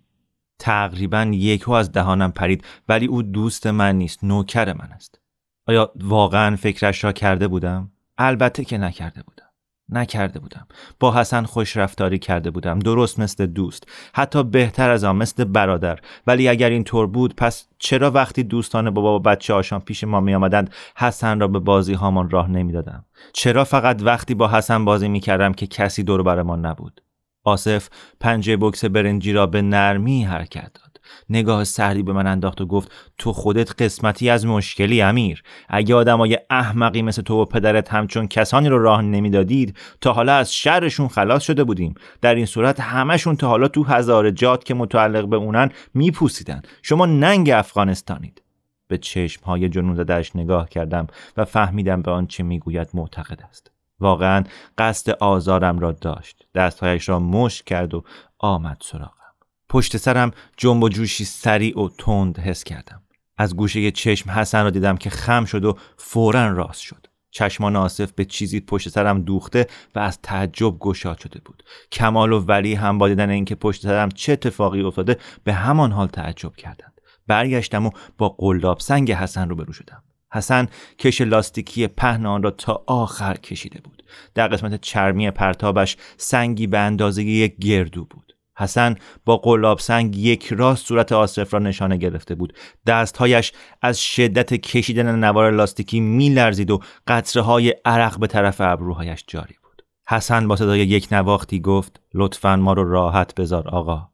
تقریبا 0.58 1.30
یکو 1.32 1.72
از 1.72 1.92
دهانم 1.92 2.32
پرید 2.32 2.64
ولی 2.88 3.06
او 3.06 3.22
دوست 3.22 3.66
من 3.66 3.96
نیست 3.96 4.24
نوکر 4.24 4.72
من 4.72 4.92
است. 4.92 5.20
آیا 5.66 5.92
واقعا 5.96 6.56
فکرش 6.56 7.04
را 7.04 7.12
کرده 7.12 7.48
بودم؟ 7.48 7.92
البته 8.18 8.64
که 8.64 8.78
نکرده 8.78 9.22
بودم. 9.22 9.45
نکرده 9.88 10.38
بودم. 10.38 10.66
با 11.00 11.12
حسن 11.12 11.44
خوش 11.44 11.76
رفتاری 11.76 12.18
کرده 12.18 12.50
بودم. 12.50 12.78
درست 12.78 13.20
مثل 13.20 13.46
دوست. 13.46 13.88
حتی 14.14 14.42
بهتر 14.42 14.90
از 14.90 15.04
آن 15.04 15.16
مثل 15.16 15.44
برادر. 15.44 15.98
ولی 16.26 16.48
اگر 16.48 16.70
این 16.70 16.84
طور 16.84 17.06
بود 17.06 17.34
پس 17.36 17.68
چرا 17.78 18.10
وقتی 18.10 18.42
دوستان 18.42 18.90
بابا 18.90 19.16
و 19.16 19.22
بچه 19.22 19.54
هاشان 19.54 19.80
پیش 19.80 20.04
ما 20.04 20.20
می 20.20 20.34
آمدند 20.34 20.70
حسن 20.96 21.40
را 21.40 21.48
به 21.48 21.58
بازی 21.58 21.94
هامان 21.94 22.30
راه 22.30 22.50
نمی‌دادم؟ 22.50 23.04
چرا 23.32 23.64
فقط 23.64 24.02
وقتی 24.02 24.34
با 24.34 24.48
حسن 24.48 24.84
بازی 24.84 25.08
می 25.08 25.20
کردم 25.20 25.52
که 25.52 25.66
کسی 25.66 26.02
دور 26.02 26.22
برمان 26.22 26.66
نبود؟ 26.66 27.00
آصف 27.46 27.88
پنجه 28.20 28.56
بکس 28.56 28.84
برنجی 28.84 29.32
را 29.32 29.46
به 29.46 29.62
نرمی 29.62 30.24
حرکت 30.24 30.70
داد. 30.74 31.00
نگاه 31.30 31.64
سهری 31.64 32.02
به 32.02 32.12
من 32.12 32.26
انداخت 32.26 32.60
و 32.60 32.66
گفت 32.66 32.92
تو 33.18 33.32
خودت 33.32 33.82
قسمتی 33.82 34.30
از 34.30 34.46
مشکلی 34.46 35.02
امیر. 35.02 35.42
اگه 35.68 35.94
آدمای 35.94 36.38
احمقی 36.50 37.02
مثل 37.02 37.22
تو 37.22 37.42
و 37.42 37.44
پدرت 37.44 37.92
همچون 37.92 38.28
کسانی 38.28 38.68
رو 38.68 38.82
راه 38.82 39.02
نمی‌دادید 39.02 39.76
تا 40.00 40.12
حالا 40.12 40.34
از 40.34 40.54
شرشون 40.54 41.08
خلاص 41.08 41.42
شده 41.42 41.64
بودیم. 41.64 41.94
در 42.20 42.34
این 42.34 42.46
صورت 42.46 42.80
همشون 42.80 43.36
تا 43.36 43.48
حالا 43.48 43.68
تو 43.68 43.84
هزار 43.84 44.30
جات 44.30 44.64
که 44.64 44.74
متعلق 44.74 45.28
به 45.28 45.36
اونن 45.36 45.70
میپوسیدن. 45.94 46.62
شما 46.82 47.06
ننگ 47.06 47.50
افغانستانید. 47.50 48.42
به 48.88 48.98
چشم 48.98 49.44
های 49.44 49.68
جنون 49.68 50.06
نگاه 50.34 50.68
کردم 50.68 51.06
و 51.36 51.44
فهمیدم 51.44 52.02
به 52.02 52.10
آنچه 52.10 52.42
می‌گوید 52.42 52.88
معتقد 52.94 53.42
است. 53.48 53.75
واقعا 54.00 54.44
قصد 54.78 55.10
آزارم 55.10 55.78
را 55.78 55.92
داشت. 55.92 56.46
دستهایش 56.54 57.08
را 57.08 57.18
مشت 57.18 57.64
کرد 57.64 57.94
و 57.94 58.04
آمد 58.38 58.78
سراغم. 58.80 59.12
پشت 59.68 59.96
سرم 59.96 60.30
جنب 60.56 60.82
و 60.82 60.88
جوشی 60.88 61.24
سریع 61.24 61.80
و 61.80 61.88
تند 61.98 62.38
حس 62.38 62.64
کردم. 62.64 63.02
از 63.36 63.56
گوشه 63.56 63.90
چشم 63.90 64.30
حسن 64.30 64.64
را 64.64 64.70
دیدم 64.70 64.96
که 64.96 65.10
خم 65.10 65.44
شد 65.44 65.64
و 65.64 65.78
فورا 65.96 66.52
راست 66.52 66.80
شد. 66.80 67.06
چشمان 67.30 67.76
آصف 67.76 68.12
به 68.12 68.24
چیزی 68.24 68.60
پشت 68.60 68.88
سرم 68.88 69.22
دوخته 69.22 69.66
و 69.94 69.98
از 69.98 70.18
تعجب 70.22 70.78
گشاد 70.78 71.18
شده 71.18 71.40
بود. 71.44 71.62
کمال 71.92 72.32
و 72.32 72.40
ولی 72.40 72.74
هم 72.74 72.98
با 72.98 73.08
دیدن 73.08 73.30
اینکه 73.30 73.54
پشت 73.54 73.82
سرم 73.82 74.08
چه 74.08 74.32
اتفاقی 74.32 74.82
افتاده 74.82 75.16
به 75.44 75.52
همان 75.52 75.92
حال 75.92 76.06
تعجب 76.06 76.56
کردند. 76.56 77.00
برگشتم 77.26 77.86
و 77.86 77.90
با 78.18 78.28
قلاب 78.28 78.80
سنگ 78.80 79.12
حسن 79.12 79.48
روبرو 79.48 79.72
شدم. 79.72 80.02
حسن 80.32 80.68
کش 80.98 81.20
لاستیکی 81.20 81.86
پهن 81.86 82.26
آن 82.26 82.42
را 82.42 82.50
تا 82.50 82.84
آخر 82.86 83.34
کشیده 83.34 83.80
بود. 83.80 84.02
در 84.34 84.48
قسمت 84.48 84.80
چرمی 84.80 85.30
پرتابش 85.30 85.96
سنگی 86.16 86.66
به 86.66 86.78
اندازه 86.78 87.22
یک 87.22 87.56
گردو 87.56 88.04
بود. 88.04 88.36
حسن 88.58 88.94
با 89.24 89.36
قلاب 89.36 89.78
سنگ 89.78 90.16
یک 90.16 90.52
راست 90.52 90.86
صورت 90.86 91.12
آصف 91.12 91.54
را 91.54 91.60
نشانه 91.60 91.96
گرفته 91.96 92.34
بود. 92.34 92.52
دستهایش 92.86 93.52
از 93.82 94.00
شدت 94.00 94.54
کشیدن 94.54 95.18
نوار 95.18 95.50
لاستیکی 95.50 96.00
میلرزید 96.00 96.70
و 96.70 96.80
قطره 97.06 97.42
های 97.42 97.74
عرق 97.84 98.18
به 98.18 98.26
طرف 98.26 98.60
ابروهایش 98.60 99.24
جاری 99.26 99.54
بود. 99.62 99.82
حسن 100.08 100.48
با 100.48 100.56
صدای 100.56 100.80
یک 100.80 101.08
نواختی 101.12 101.60
گفت 101.60 102.00
لطفا 102.14 102.56
ما 102.56 102.72
رو 102.72 102.90
راحت 102.90 103.34
بذار 103.34 103.68
آقا. 103.68 104.08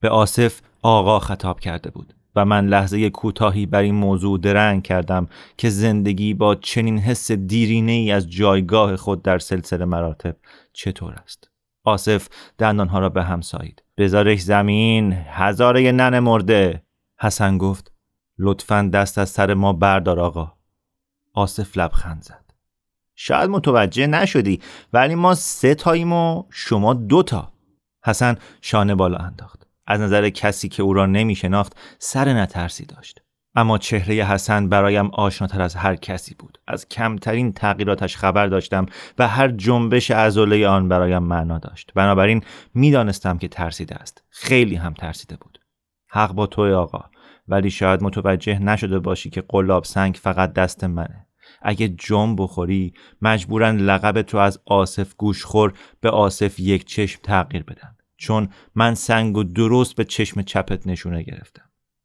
به 0.00 0.08
آصف 0.08 0.60
آقا 0.82 1.18
خطاب 1.18 1.60
کرده 1.60 1.90
بود. 1.90 2.14
و 2.36 2.44
من 2.44 2.66
لحظه 2.66 3.10
کوتاهی 3.10 3.66
بر 3.66 3.82
این 3.82 3.94
موضوع 3.94 4.38
درنگ 4.38 4.82
کردم 4.82 5.28
که 5.56 5.70
زندگی 5.70 6.34
با 6.34 6.54
چنین 6.54 6.98
حس 6.98 7.32
دیرینه 7.32 7.92
ای 7.92 8.12
از 8.12 8.30
جایگاه 8.30 8.96
خود 8.96 9.22
در 9.22 9.38
سلسله 9.38 9.84
مراتب 9.84 10.36
چطور 10.72 11.12
است؟ 11.12 11.50
آصف 11.84 12.28
دندانها 12.58 12.98
را 12.98 13.08
به 13.08 13.24
هم 13.24 13.40
سایید. 13.40 13.82
بذارش 13.96 14.40
زمین 14.40 15.12
هزاره 15.12 15.92
نن 15.92 16.18
مرده. 16.18 16.82
حسن 17.18 17.58
گفت 17.58 17.92
لطفا 18.38 18.90
دست 18.92 19.18
از 19.18 19.28
سر 19.28 19.54
ما 19.54 19.72
بردار 19.72 20.20
آقا. 20.20 20.52
آصف 21.34 21.78
لبخند 21.78 22.22
زد. 22.22 22.44
شاید 23.14 23.50
متوجه 23.50 24.06
نشدی 24.06 24.60
ولی 24.92 25.14
ما 25.14 25.34
سه 25.34 25.74
تاییم 25.74 26.12
و 26.12 26.44
شما 26.50 26.94
دو 26.94 27.22
تا. 27.22 27.52
حسن 28.04 28.36
شانه 28.60 28.94
بالا 28.94 29.18
انداخت. 29.18 29.63
از 29.86 30.00
نظر 30.00 30.28
کسی 30.28 30.68
که 30.68 30.82
او 30.82 30.92
را 30.92 31.06
نمی 31.06 31.34
شناخت 31.34 31.76
سر 31.98 32.32
نترسی 32.32 32.86
داشت. 32.86 33.20
اما 33.56 33.78
چهره 33.78 34.14
حسن 34.14 34.68
برایم 34.68 35.06
آشناتر 35.06 35.62
از 35.62 35.74
هر 35.74 35.96
کسی 35.96 36.34
بود. 36.38 36.58
از 36.66 36.88
کمترین 36.88 37.52
تغییراتش 37.52 38.16
خبر 38.16 38.46
داشتم 38.46 38.86
و 39.18 39.28
هر 39.28 39.48
جنبش 39.48 40.10
عضله 40.10 40.68
آن 40.68 40.88
برایم 40.88 41.22
معنا 41.22 41.58
داشت. 41.58 41.92
بنابراین 41.94 42.44
می‌دانستم 42.74 43.38
که 43.38 43.48
ترسیده 43.48 43.94
است. 43.94 44.22
خیلی 44.30 44.74
هم 44.74 44.94
ترسیده 44.94 45.36
بود. 45.36 45.58
حق 46.08 46.32
با 46.32 46.46
توی 46.46 46.72
آقا. 46.72 47.04
ولی 47.48 47.70
شاید 47.70 48.02
متوجه 48.02 48.58
نشده 48.58 48.98
باشی 48.98 49.30
که 49.30 49.40
قلاب 49.48 49.84
سنگ 49.84 50.14
فقط 50.14 50.52
دست 50.52 50.84
منه. 50.84 51.26
اگه 51.62 51.88
جم 51.88 52.36
بخوری 52.36 52.94
مجبورن 53.22 53.76
لقب 53.76 54.22
تو 54.22 54.38
از 54.38 54.60
آصف 54.66 55.14
گوشخور 55.14 55.72
به 56.00 56.10
آصف 56.10 56.60
یک 56.60 56.84
چشم 56.84 57.20
تغییر 57.22 57.62
بدن 57.62 57.96
چون 58.24 58.48
من 58.74 58.94
سنگ 58.94 59.36
و 59.36 59.42
درست 59.42 59.96
به 59.96 60.04
چشم 60.04 60.42
چپت 60.42 60.86
نشونه 60.86 61.22
گرفتم. 61.22 61.62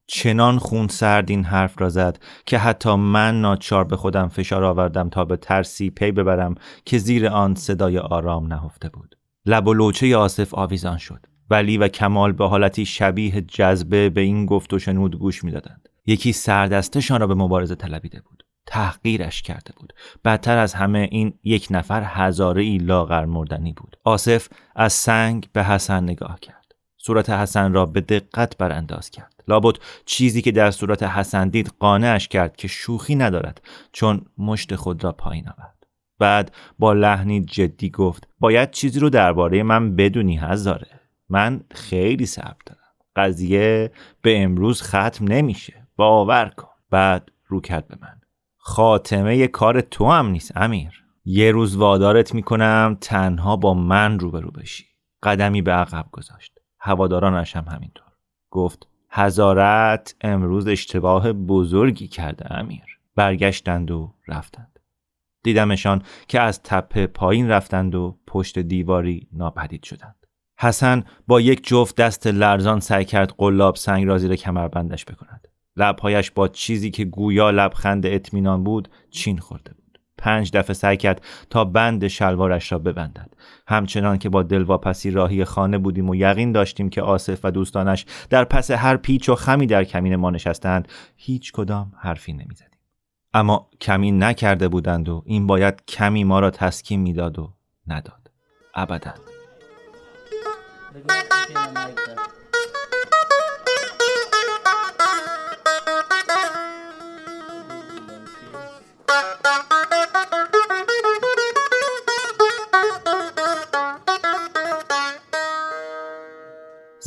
چنان 0.07 0.57
خون 0.57 0.87
سرد 0.87 1.29
این 1.29 1.43
حرف 1.43 1.81
را 1.81 1.89
زد 1.89 2.19
که 2.45 2.57
حتی 2.57 2.95
من 2.95 3.41
ناچار 3.41 3.83
به 3.83 3.95
خودم 3.95 4.27
فشار 4.27 4.63
آوردم 4.63 5.09
تا 5.09 5.25
به 5.25 5.37
ترسی 5.37 5.89
پی 5.89 6.11
ببرم 6.11 6.55
که 6.85 6.97
زیر 6.97 7.27
آن 7.27 7.55
صدای 7.55 7.97
آرام 7.97 8.53
نهفته 8.53 8.89
بود. 8.89 9.15
لب 9.45 9.67
و 9.67 9.73
لوچه 9.73 10.17
آصف 10.17 10.53
آویزان 10.53 10.97
شد. 10.97 11.25
ولی 11.49 11.77
و 11.77 11.87
کمال 11.87 12.31
به 12.31 12.47
حالتی 12.47 12.85
شبیه 12.85 13.41
جذبه 13.41 14.09
به 14.09 14.21
این 14.21 14.45
گفت 14.45 14.73
و 14.73 14.79
شنود 14.79 15.19
گوش 15.19 15.43
می‌دادند. 15.43 15.89
یکی 16.05 16.31
سردستشان 16.31 17.19
را 17.19 17.27
به 17.27 17.35
مبارزه 17.35 17.75
طلبیده 17.75 18.21
بود. 18.21 18.38
تحقیرش 18.69 19.41
کرده 19.41 19.73
بود. 19.77 19.93
بدتر 20.25 20.57
از 20.57 20.73
همه 20.73 21.07
این 21.11 21.33
یک 21.43 21.67
نفر 21.71 22.03
هزاره 22.05 22.61
ای 22.61 22.77
لاغر 22.77 23.25
مردنی 23.25 23.73
بود. 23.73 23.97
آصف 24.03 24.47
از 24.75 24.93
سنگ 24.93 25.49
به 25.53 25.63
حسن 25.63 26.03
نگاه 26.03 26.39
کرد. 26.39 26.75
صورت 26.97 27.29
حسن 27.29 27.73
را 27.73 27.85
به 27.85 28.01
دقت 28.01 28.57
برانداز 28.57 29.09
کرد. 29.09 29.43
لابد 29.47 29.75
چیزی 30.05 30.41
که 30.41 30.51
در 30.51 30.71
صورت 30.71 31.03
حسن 31.03 31.49
دید 31.49 31.73
قانعش 31.79 32.27
کرد 32.27 32.55
که 32.55 32.67
شوخی 32.67 33.15
ندارد 33.15 33.61
چون 33.91 34.25
مشت 34.37 34.75
خود 34.75 35.03
را 35.03 35.11
پایین 35.11 35.49
آورد. 35.49 35.85
بعد 36.19 36.51
با 36.79 36.93
لحنی 36.93 37.45
جدی 37.45 37.89
گفت 37.89 38.27
باید 38.39 38.71
چیزی 38.71 38.99
رو 38.99 39.09
درباره 39.09 39.63
من 39.63 39.95
بدونی 39.95 40.37
هزاره 40.37 40.99
من 41.29 41.61
خیلی 41.71 42.25
صبر 42.25 42.57
دارم. 42.65 42.79
قضیه 43.15 43.91
به 44.21 44.43
امروز 44.43 44.81
ختم 44.81 45.25
نمیشه. 45.27 45.87
باور 45.95 46.49
کن. 46.57 46.69
بعد 46.89 47.31
رو 47.47 47.61
کرد 47.61 47.87
به 47.87 47.97
من. 48.01 48.19
خاتمه 48.61 49.47
کار 49.47 49.81
تو 49.81 50.11
هم 50.11 50.27
نیست 50.27 50.57
امیر. 50.57 51.03
یه 51.25 51.51
روز 51.51 51.75
وادارت 51.75 52.33
می‌کنم 52.33 52.97
تنها 53.01 53.55
با 53.55 53.73
من 53.73 54.19
روبرو 54.19 54.51
بشی. 54.51 54.85
قدمی 55.23 55.61
به 55.61 55.71
عقب 55.71 56.05
گذاشت. 56.11 56.59
هوادارانش 56.79 57.55
هم 57.55 57.65
همینطور. 57.67 58.05
گفت 58.49 58.87
هزارت 59.09 60.15
امروز 60.21 60.67
اشتباه 60.67 61.33
بزرگی 61.33 62.07
کرده 62.07 62.53
امیر. 62.53 62.99
برگشتند 63.15 63.91
و 63.91 64.13
رفتند. 64.27 64.79
دیدمشان 65.43 66.01
که 66.27 66.39
از 66.39 66.63
تپه 66.63 67.07
پایین 67.07 67.49
رفتند 67.49 67.95
و 67.95 68.17
پشت 68.27 68.59
دیواری 68.59 69.27
ناپدید 69.33 69.83
شدند. 69.83 70.15
حسن 70.59 71.03
با 71.27 71.41
یک 71.41 71.67
جفت 71.67 71.95
دست 71.95 72.27
لرزان 72.27 72.79
سعی 72.79 73.05
کرد 73.05 73.33
قلاب 73.37 73.75
سنگ 73.75 74.05
را 74.05 74.17
زیر 74.17 74.35
کمربندش 74.35 75.05
بکند. 75.05 75.47
لبهایش 75.77 76.31
با 76.31 76.47
چیزی 76.47 76.91
که 76.91 77.05
گویا 77.05 77.49
لبخند 77.49 78.05
اطمینان 78.05 78.63
بود 78.63 78.89
چین 79.11 79.37
خورده 79.37 79.73
بود. 79.73 79.99
پنج 80.17 80.51
دفعه 80.51 80.73
سعی 80.73 80.97
کرد 80.97 81.25
تا 81.49 81.65
بند 81.65 82.07
شلوارش 82.07 82.71
را 82.71 82.79
ببندد. 82.79 83.33
همچنان 83.67 84.17
که 84.17 84.29
با 84.29 84.43
دلواپسی 84.43 85.11
راهی 85.11 85.45
خانه 85.45 85.77
بودیم 85.77 86.09
و 86.09 86.15
یقین 86.15 86.51
داشتیم 86.51 86.89
که 86.89 87.01
آصف 87.01 87.39
و 87.43 87.51
دوستانش 87.51 88.05
در 88.29 88.43
پس 88.43 88.71
هر 88.71 88.97
پیچ 88.97 89.29
و 89.29 89.35
خمی 89.35 89.67
در 89.67 89.83
کمین 89.83 90.15
ما 90.15 90.29
نشستند 90.29 90.87
هیچ 91.15 91.51
کدام 91.51 91.91
حرفی 91.97 92.33
نمی‌زدیم. 92.33 92.79
اما 93.33 93.69
کمین 93.81 94.23
نکرده 94.23 94.67
بودند 94.67 95.09
و 95.09 95.23
این 95.25 95.47
باید 95.47 95.85
کمی 95.85 96.23
ما 96.23 96.39
را 96.39 96.49
تسکین 96.49 96.99
می‌داد 96.99 97.39
و 97.39 97.53
نداد. 97.87 98.31
ابدا. 98.75 99.13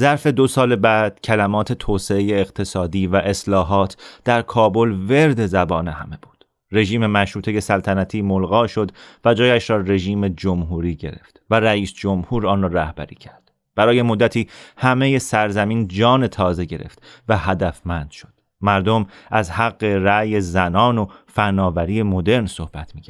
ظرف 0.02 0.26
دو 0.26 0.46
سال 0.46 0.76
بعد 0.76 1.20
کلمات 1.20 1.72
توسعه 1.72 2.40
اقتصادی 2.40 3.06
و 3.06 3.16
اصلاحات 3.16 3.96
در 4.24 4.42
کابل 4.42 4.90
ورد 4.90 5.46
زبان 5.46 5.88
همه 5.88 6.18
بود. 6.22 6.44
رژیم 6.72 7.06
مشروطه 7.06 7.60
سلطنتی 7.60 8.22
ملغا 8.22 8.66
شد 8.66 8.90
و 9.24 9.34
جایش 9.34 9.70
را 9.70 9.76
رژیم 9.76 10.28
جمهوری 10.28 10.96
گرفت 10.96 11.42
و 11.50 11.60
رئیس 11.60 11.94
جمهور 11.94 12.46
آن 12.46 12.62
را 12.62 12.68
رهبری 12.68 13.16
کرد. 13.16 13.52
برای 13.76 14.02
مدتی 14.02 14.48
همه 14.76 15.18
سرزمین 15.18 15.88
جان 15.88 16.26
تازه 16.26 16.64
گرفت 16.64 17.02
و 17.28 17.38
هدفمند 17.38 18.10
شد. 18.10 18.32
مردم 18.60 19.06
از 19.30 19.50
حق 19.50 19.84
رأی 19.84 20.40
زنان 20.40 20.98
و 20.98 21.06
فناوری 21.26 22.02
مدرن 22.02 22.46
صحبت 22.46 22.94
می 22.94 23.02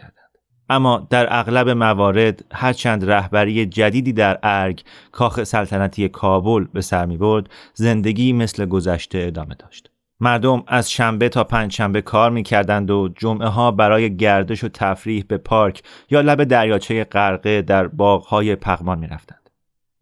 اما 0.72 1.06
در 1.10 1.26
اغلب 1.30 1.68
موارد 1.68 2.44
هرچند 2.52 3.10
رهبری 3.10 3.66
جدیدی 3.66 4.12
در 4.12 4.38
ارگ 4.42 4.82
کاخ 5.12 5.44
سلطنتی 5.44 6.08
کابل 6.08 6.64
به 6.64 6.80
سر 6.80 7.06
می 7.06 7.16
برد 7.16 7.48
زندگی 7.74 8.32
مثل 8.32 8.66
گذشته 8.66 9.18
ادامه 9.18 9.54
داشت 9.54 9.90
مردم 10.20 10.62
از 10.66 10.90
شنبه 10.90 11.28
تا 11.28 11.44
پنج 11.44 11.72
شنبه 11.72 12.02
کار 12.02 12.30
می 12.30 12.42
کردند 12.42 12.90
و 12.90 13.08
جمعه 13.16 13.48
ها 13.48 13.70
برای 13.70 14.16
گردش 14.16 14.64
و 14.64 14.68
تفریح 14.68 15.24
به 15.28 15.38
پارک 15.38 15.82
یا 16.10 16.20
لب 16.20 16.44
دریاچه 16.44 17.04
غرقه 17.04 17.62
در 17.62 17.88
باغهای 17.88 18.56
پغمان 18.56 18.98
می 18.98 19.06
رفتند. 19.06 19.50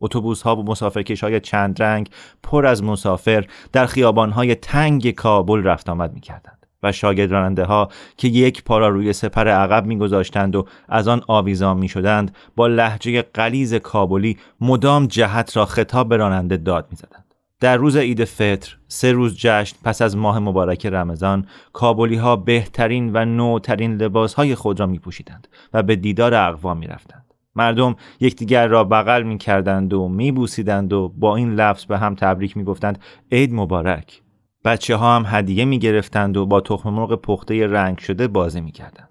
اتوبوس 0.00 0.42
ها 0.42 0.56
و 0.56 0.64
مسافرکش 0.64 1.24
های 1.24 1.40
چند 1.40 1.82
رنگ 1.82 2.10
پر 2.42 2.66
از 2.66 2.82
مسافر 2.82 3.46
در 3.72 3.86
خیابان 3.86 4.30
های 4.30 4.54
تنگ 4.54 5.10
کابل 5.10 5.62
رفت 5.62 5.88
آمد 5.88 6.12
می 6.14 6.20
کردند 6.20 6.59
و 6.82 6.92
شاگرد 6.92 7.30
راننده 7.30 7.64
ها 7.64 7.88
که 8.16 8.28
یک 8.28 8.64
پارا 8.64 8.88
روی 8.88 9.12
سپر 9.12 9.48
عقب 9.48 9.86
میگذاشتند 9.86 10.56
و 10.56 10.66
از 10.88 11.08
آن 11.08 11.22
آویزان 11.28 11.76
می 11.76 11.88
شدند 11.88 12.36
با 12.56 12.66
لحجه 12.66 13.22
قلیز 13.22 13.74
کابلی 13.74 14.38
مدام 14.60 15.06
جهت 15.06 15.56
را 15.56 15.64
خطاب 15.64 16.08
به 16.08 16.16
راننده 16.16 16.56
داد 16.56 16.86
می 16.90 16.96
زدند. 16.96 17.24
در 17.60 17.76
روز 17.76 17.96
عید 17.96 18.24
فطر 18.24 18.76
سه 18.88 19.12
روز 19.12 19.36
جشن 19.36 19.76
پس 19.84 20.02
از 20.02 20.16
ماه 20.16 20.38
مبارک 20.38 20.86
رمضان 20.86 21.46
کابلی 21.72 22.16
ها 22.16 22.36
بهترین 22.36 23.10
و 23.14 23.24
نوترین 23.24 23.96
لباس 23.96 24.34
های 24.34 24.54
خود 24.54 24.80
را 24.80 24.86
می 24.86 24.98
پوشیدند 24.98 25.48
و 25.74 25.82
به 25.82 25.96
دیدار 25.96 26.34
اقوام 26.34 26.78
می 26.78 26.86
رفتند. 26.86 27.24
مردم 27.54 27.96
یکدیگر 28.20 28.66
را 28.66 28.84
بغل 28.84 29.22
می 29.22 29.38
کردند 29.38 29.92
و 29.92 30.08
می 30.08 30.32
بوسیدند 30.32 30.92
و 30.92 31.08
با 31.08 31.36
این 31.36 31.54
لفظ 31.54 31.84
به 31.84 31.98
هم 31.98 32.14
تبریک 32.14 32.56
می 32.56 32.64
گفتند 32.64 32.98
عید 33.32 33.54
مبارک 33.54 34.22
بچه 34.64 34.96
ها 34.96 35.16
هم 35.16 35.24
هدیه 35.26 35.64
می 35.64 35.78
گرفتند 35.78 36.36
و 36.36 36.46
با 36.46 36.60
تخم 36.60 36.90
مرغ 36.90 37.14
پخته 37.14 37.66
رنگ 37.66 37.98
شده 37.98 38.28
بازی 38.28 38.60
می 38.60 38.72
کردند. 38.72 39.08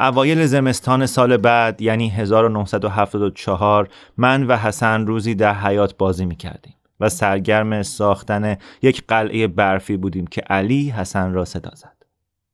اوایل 0.00 0.46
زمستان 0.46 1.06
سال 1.06 1.36
بعد 1.36 1.82
یعنی 1.82 2.08
1974 2.08 3.88
من 4.16 4.46
و 4.46 4.56
حسن 4.56 5.06
روزی 5.06 5.34
در 5.34 5.54
حیات 5.54 5.96
بازی 5.98 6.26
می 6.26 6.36
کردیم 6.36 6.74
و 7.00 7.08
سرگرم 7.08 7.82
ساختن 7.82 8.56
یک 8.82 9.04
قلعه 9.08 9.46
برفی 9.46 9.96
بودیم 9.96 10.26
که 10.26 10.40
علی 10.40 10.90
حسن 10.90 11.32
را 11.32 11.44
صدا 11.44 11.70
زد. 11.74 11.96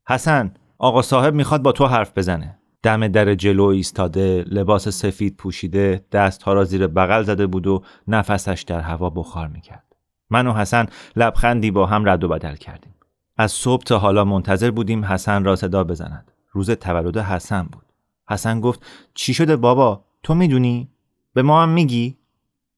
حسن 0.09 0.54
آقا 0.78 1.02
صاحب 1.02 1.35
می‌خواد 1.35 1.62
با 1.62 1.72
تو 1.72 1.87
حرف 1.87 2.18
بزنه. 2.18 2.59
دم 2.82 3.09
در 3.09 3.35
جلو 3.35 3.64
ایستاده 3.64 4.44
لباس 4.48 4.88
سفید 4.88 5.37
پوشیده 5.37 6.04
دستها 6.12 6.52
را 6.52 6.64
زیر 6.64 6.87
بغل 6.87 7.22
زده 7.22 7.46
بود 7.46 7.66
و 7.66 7.82
نفسش 8.09 8.64
در 8.66 8.80
هوا 8.80 9.11
بخار 9.11 9.48
می‌کرد. 9.48 9.96
من 10.30 10.46
و 10.46 10.52
حسن 10.52 10.87
لبخندی 11.16 11.70
با 11.70 11.87
هم 11.87 12.09
رد 12.09 12.24
و 12.24 12.28
بدل 12.28 12.56
کردیم. 12.56 12.94
از 13.37 13.52
صبح 13.52 13.82
تا 13.82 13.98
حالا 13.98 14.24
منتظر 14.24 14.70
بودیم 14.70 15.04
حسن 15.04 15.44
را 15.44 15.56
صدا 15.56 15.85
بزند. 15.85 16.32
روز 16.57 16.71
تولد 16.71 17.19
حسن 17.19 17.62
بود. 17.62 17.87
حسن 18.29 18.61
گفت 18.61 18.87
چی 19.14 19.35
شده 19.35 19.57
بابا؟ 19.57 20.05
تو 20.23 20.35
می‌دونی؟ 20.35 20.88
به 21.35 21.42
ما 21.42 21.62
هم 21.62 21.69
میگی؟ 21.69 22.16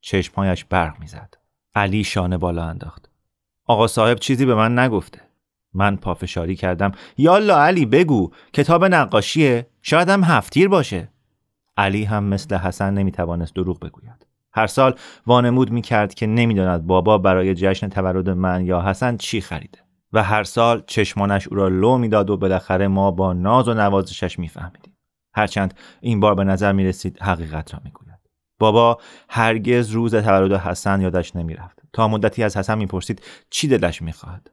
چشمهایش 0.01 0.65
برق 0.65 1.01
می‌زد. 1.01 1.35
علی 1.75 2.05
شانه 2.05 2.39
بالا 2.39 2.65
انداخت. 2.65 3.11
آقا 3.67 3.87
صاحب 3.87 4.19
چیزی 4.19 4.47
به 4.47 4.55
من 4.55 4.79
نگفته. 4.79 5.21
من 5.75 5.97
پافشاری 5.97 6.57
کردم. 6.57 6.93
یالا 7.19 7.59
علی 7.59 7.87
بگو 7.87 8.31
کتاب 8.53 8.85
نقاشیه؟ 8.85 9.67
شاید 9.83 10.09
هم 10.09 10.25
هفتیر 10.25 10.69
باشه. 10.69 11.09
علی 11.77 12.05
هم 12.05 12.25
مثل 12.25 12.57
حسن 12.57 12.95
نمی‌توانست 12.95 13.55
دروغ 13.55 13.81
بگوید. 13.81 14.27
هر 14.53 14.67
سال 14.67 14.95
وانمود 15.27 15.71
می‌کرد 15.71 16.15
که 16.15 16.27
نمی‌داند 16.27 16.87
بابا 16.87 17.19
برای 17.19 17.55
جشن 17.55 17.89
تولد 17.89 18.31
من 18.31 18.67
یا 18.67 18.83
حسن 18.83 19.17
چی 19.17 19.41
خریده. 19.41 19.79
و 20.13 20.23
هر 20.23 20.45
سال 20.45 20.83
چشمانش 20.87 21.49
او 21.49 21.57
را 21.57 21.69
لو 21.69 21.99
می‌داد 21.99 22.31
و 22.31 22.37
بالاخره 22.37 22.89
ما 22.89 23.11
با 23.11 23.33
ناز 23.33 23.69
و 23.69 23.75
نوازشش 23.75 24.39
میفهمیدیم. 24.39 24.97
هرچند 25.35 25.75
این 26.01 26.21
بار 26.21 26.35
به 26.35 26.45
نظر 26.45 26.73
می 26.73 26.85
رسید 26.85 27.23
حقیقت 27.23 27.75
را 27.75 27.81
می‌گوید. 27.85 28.19
بابا 28.59 28.99
هرگز 29.29 29.91
روز 29.91 30.15
تولد 30.15 30.53
حسن 30.53 31.01
یادش 31.01 31.37
نمی‌رفت. 31.37 31.83
تا 31.93 32.09
مدتی 32.09 32.43
از 32.43 32.57
حسن 32.57 32.79
می‌پرسید 32.79 33.23
چی 33.51 33.69
دلش 33.69 34.03
می‌خواهد 34.03 34.51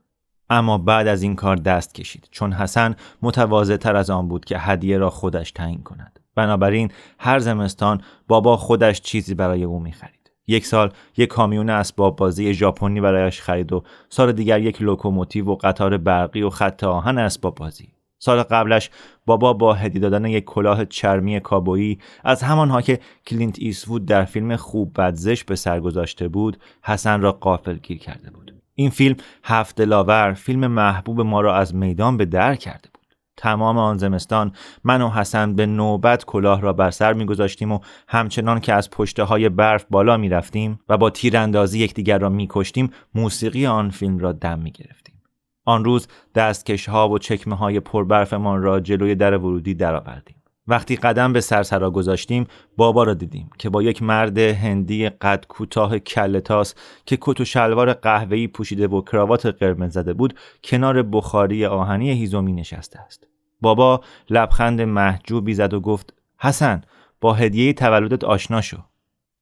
اما 0.50 0.78
بعد 0.78 1.08
از 1.08 1.22
این 1.22 1.36
کار 1.36 1.56
دست 1.56 1.96
کشید. 1.96 2.28
چون 2.32 2.54
حسن 2.54 2.96
متواضع 3.22 3.78
تر 3.78 3.96
از 3.96 4.10
آن 4.10 4.28
بود 4.28 4.46
که 4.46 4.60
هدیه 4.60 4.98
را 4.98 5.10
خودش 5.10 5.52
تعیین 5.52 5.84
کند. 5.84 6.20
بنابراین 6.36 6.92
هر 7.20 7.40
زمستان 7.40 8.02
بابا 8.28 8.58
خودش 8.58 9.02
چیزی 9.02 9.36
برای 9.36 9.64
او 9.64 9.80
می‌خرید. 9.80 10.25
یک 10.48 10.66
سال 10.66 10.92
یک 11.18 11.30
کامیون 11.30 11.70
اسباب 11.70 12.16
بازی 12.16 12.54
ژاپنی 12.54 13.02
برایش 13.02 13.42
خرید 13.42 13.74
و 13.74 13.84
سال 14.10 14.32
دیگر 14.32 14.62
یک 14.62 14.82
لوکوموتیو 14.82 15.50
و 15.50 15.56
قطار 15.56 15.98
برقی 15.98 16.42
و 16.42 16.50
خط 16.50 16.84
آهن 16.84 17.18
اسباب 17.18 17.56
بازی. 17.56 17.88
سال 18.20 18.44
قبلش 18.44 18.90
بابا 19.26 19.54
با 19.54 19.74
هدیه 19.74 20.02
دادن 20.02 20.26
یک 20.26 20.46
کلاه 20.46 20.86
چرمی 20.86 21.40
کابویی 21.40 22.00
از 22.24 22.44
همانها 22.44 22.82
که 22.82 23.00
کلینت 23.28 23.60
ایستوود 23.60 24.06
در 24.06 24.26
فیلم 24.26 24.56
خوب 24.56 25.02
بد 25.02 25.16
زشت 25.16 25.44
به 25.44 25.56
سر 25.56 25.80
گذاشته 25.80 26.28
بود 26.28 26.58
حسن 26.84 27.22
را 27.22 27.32
غافلگیر 27.32 27.98
کرده 27.98 28.32
بود. 28.32 28.56
این 28.76 28.90
فیلم 28.90 29.16
هفت 29.44 29.76
دلاور 29.76 30.34
فیلم 30.34 30.68
محبوب 30.68 31.22
ما 31.22 31.42
را 31.42 31.56
از 31.56 31.76
میدان 31.76 32.18
به 32.18 32.26
در 32.26 32.56
کرده 32.56 32.90
تمام 33.38 33.78
آن 33.78 33.98
زمستان 33.98 34.52
من 34.84 35.02
و 35.02 35.10
حسن 35.10 35.56
به 35.56 35.66
نوبت 35.66 36.26
کلاه 36.26 36.62
را 36.62 36.74
بر 36.74 36.92
سر 36.92 37.14
میگذاشتیم 37.14 37.72
و 37.72 37.80
همچنان 38.08 38.60
که 38.60 38.74
از 38.74 38.90
پشته 38.90 39.24
های 39.24 39.50
برف 39.50 39.86
بالا 39.90 40.18
می 40.18 40.30
رفتیم 40.30 40.80
و 40.90 40.98
با 40.98 41.10
تیراندازی 41.10 41.80
یکدیگر 41.80 42.20
را 42.20 42.30
میکشتیم 42.30 42.90
موسیقی 43.16 43.66
آن 43.66 43.90
فیلم 43.90 44.18
را 44.18 44.32
دم 44.32 44.60
می 44.60 44.72
گرفتیم. 44.72 45.22
آن 45.66 45.86
روز 45.86 46.08
دستکش 46.36 46.90
ها 46.90 47.10
و 47.10 47.20
چکمه 47.20 47.56
های 47.56 47.80
پربرفمان 47.80 48.62
را 48.62 48.80
جلوی 48.80 49.16
در 49.16 49.38
ورودی 49.38 49.74
درآوردیم. 49.74 50.35
وقتی 50.68 50.96
قدم 50.96 51.34
به 51.34 51.42
سرسرا 51.42 51.92
گذاشتیم 51.92 52.48
بابا 52.78 53.04
را 53.04 53.14
دیدیم 53.14 53.50
که 53.58 53.70
با 53.70 53.84
یک 53.84 54.04
مرد 54.04 54.38
هندی 54.38 55.10
قد 55.10 55.46
کوتاه 55.48 56.00
کلتاس 56.00 56.76
که 57.06 57.18
کت 57.22 57.42
و 57.42 57.46
شلوار 57.46 57.94
قهوه‌ای 57.94 58.48
پوشیده 58.48 58.88
و 58.88 59.02
کراوات 59.02 59.46
قرمز 59.46 59.94
زده 59.94 60.14
بود 60.14 60.40
کنار 60.64 61.04
بخاری 61.04 61.66
آهنی 61.66 62.12
هیزومی 62.12 62.54
نشسته 62.54 63.00
است. 63.00 63.28
بابا 63.62 64.02
لبخند 64.30 64.82
محجوبی 64.82 65.54
زد 65.54 65.74
و 65.74 65.80
گفت 65.80 66.14
حسن 66.38 66.82
با 67.22 67.34
هدیه 67.34 67.74
تولدت 67.74 68.24
آشنا 68.24 68.62
شو. 68.62 68.78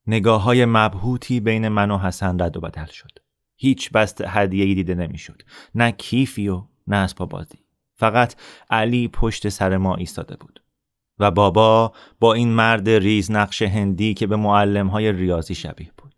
نگاه 0.08 0.42
های 0.44 0.66
مبهوتی 0.66 1.40
بین 1.40 1.68
من 1.68 1.92
و 1.92 1.98
حسن 1.98 2.42
رد 2.42 2.58
و 2.58 2.62
بدل 2.62 2.86
شد. 2.86 3.20
هیچ 3.56 3.92
بست 3.92 4.24
هدیه‌ای 4.28 4.76
دیده 4.76 4.96
نمی‌شد. 4.96 5.42
نه 5.76 5.92
کیفی 5.92 6.48
و 6.50 6.64
نه 6.88 6.98
اسباب 6.98 7.30
بازی. 7.30 7.60
فقط 7.96 8.36
علی 8.70 9.08
پشت 9.08 9.50
سر 9.50 9.78
ما 9.78 9.96
ایستاده 9.96 10.36
بود. 10.36 10.63
و 11.24 11.32
بابا 11.32 11.94
با 12.20 12.34
این 12.34 12.50
مرد 12.50 12.90
ریز 12.90 13.32
نقش 13.32 13.62
هندی 13.62 14.14
که 14.14 14.28
به 14.28 14.36
معلم 14.36 14.88
های 14.88 15.12
ریاضی 15.12 15.56
شبیه 15.56 15.92
بود. 15.98 16.14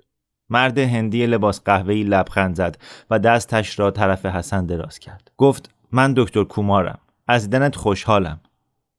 مرد 0.49 0.77
هندی 0.77 1.25
لباس 1.25 1.61
قهوه‌ای 1.63 2.03
لبخند 2.03 2.55
زد 2.55 2.77
و 3.09 3.19
دستش 3.19 3.79
را 3.79 3.91
طرف 3.91 4.25
حسن 4.25 4.65
دراز 4.65 4.99
کرد. 4.99 5.31
گفت 5.37 5.69
من 5.91 6.13
دکتر 6.17 6.43
کومارم. 6.43 6.99
از 7.27 7.43
دیدنت 7.43 7.75
خوشحالم. 7.75 8.39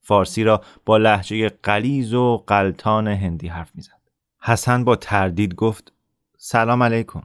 فارسی 0.00 0.44
را 0.44 0.60
با 0.84 0.96
لحجه 0.96 1.48
قلیز 1.62 2.14
و 2.14 2.44
قلتان 2.46 3.08
هندی 3.08 3.48
حرف 3.48 3.70
می‌زد. 3.74 4.00
حسن 4.42 4.84
با 4.84 4.96
تردید 4.96 5.54
گفت 5.54 5.92
سلام 6.38 6.82
علیکم. 6.82 7.22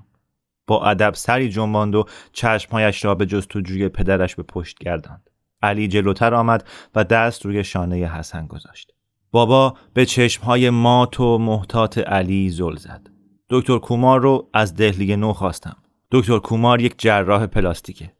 با 0.67 0.85
ادب 0.85 1.13
سری 1.13 1.49
جنباند 1.49 1.95
و 1.95 2.05
چشمهایش 2.31 3.05
را 3.05 3.15
به 3.15 3.25
جستجوی 3.25 3.89
پدرش 3.89 4.35
به 4.35 4.43
پشت 4.43 4.79
گرداند. 4.79 5.29
علی 5.61 5.87
جلوتر 5.87 6.33
آمد 6.33 6.67
و 6.95 7.03
دست 7.03 7.45
روی 7.45 7.63
شانه 7.63 7.95
حسن 7.95 8.47
گذاشت. 8.47 8.93
بابا 9.31 9.75
به 9.93 10.05
چشمهای 10.05 10.69
مات 10.69 11.19
و 11.19 11.37
محتاط 11.37 11.97
علی 11.97 12.49
زل 12.49 12.75
زد. 12.75 13.09
دکتر 13.49 13.77
کومار 13.77 14.21
رو 14.21 14.49
از 14.53 14.75
دهلی 14.75 15.15
نو 15.15 15.33
خواستم. 15.33 15.75
دکتر 16.11 16.39
کومار 16.39 16.81
یک 16.81 16.95
جراح 16.97 17.45
پلاستیکه. 17.45 18.11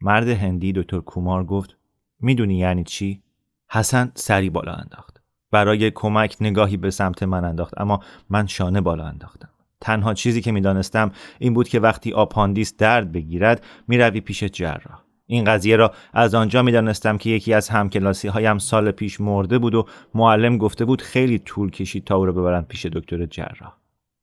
مرد 0.00 0.28
هندی 0.28 0.72
دکتر 0.72 1.00
کومار 1.00 1.44
گفت 1.44 1.76
می‌دونی 2.20 2.58
یعنی 2.58 2.84
چی؟ 2.84 3.22
حسن 3.70 4.12
سری 4.14 4.50
بالا 4.50 4.72
انداخت. 4.72 5.22
برای 5.50 5.90
کمک 5.90 6.36
نگاهی 6.40 6.76
به 6.76 6.90
سمت 6.90 7.22
من 7.22 7.44
انداخت 7.44 7.80
اما 7.80 8.00
من 8.30 8.46
شانه 8.46 8.80
بالا 8.80 9.04
انداختم. 9.04 9.48
تنها 9.80 10.14
چیزی 10.14 10.40
که 10.40 10.52
می‌دانستم 10.52 11.10
این 11.38 11.54
بود 11.54 11.68
که 11.68 11.80
وقتی 11.80 12.12
آپاندیس 12.12 12.76
درد 12.76 13.12
بگیرد 13.12 13.64
می‌روی 13.88 14.20
پیش 14.20 14.44
جراح. 14.44 15.07
این 15.30 15.44
قضیه 15.44 15.76
را 15.76 15.92
از 16.12 16.34
آنجا 16.34 16.62
می 16.62 16.72
دانستم 16.72 17.18
که 17.18 17.30
یکی 17.30 17.54
از 17.54 17.68
همکلاسی 17.68 18.28
هایم 18.28 18.58
سال 18.58 18.90
پیش 18.90 19.20
مرده 19.20 19.58
بود 19.58 19.74
و 19.74 19.86
معلم 20.14 20.58
گفته 20.58 20.84
بود 20.84 21.02
خیلی 21.02 21.38
طول 21.38 21.70
کشید 21.70 22.04
تا 22.04 22.16
او 22.16 22.24
را 22.24 22.32
ببرند 22.32 22.66
پیش 22.66 22.86
دکتر 22.86 23.26
جراح. 23.26 23.72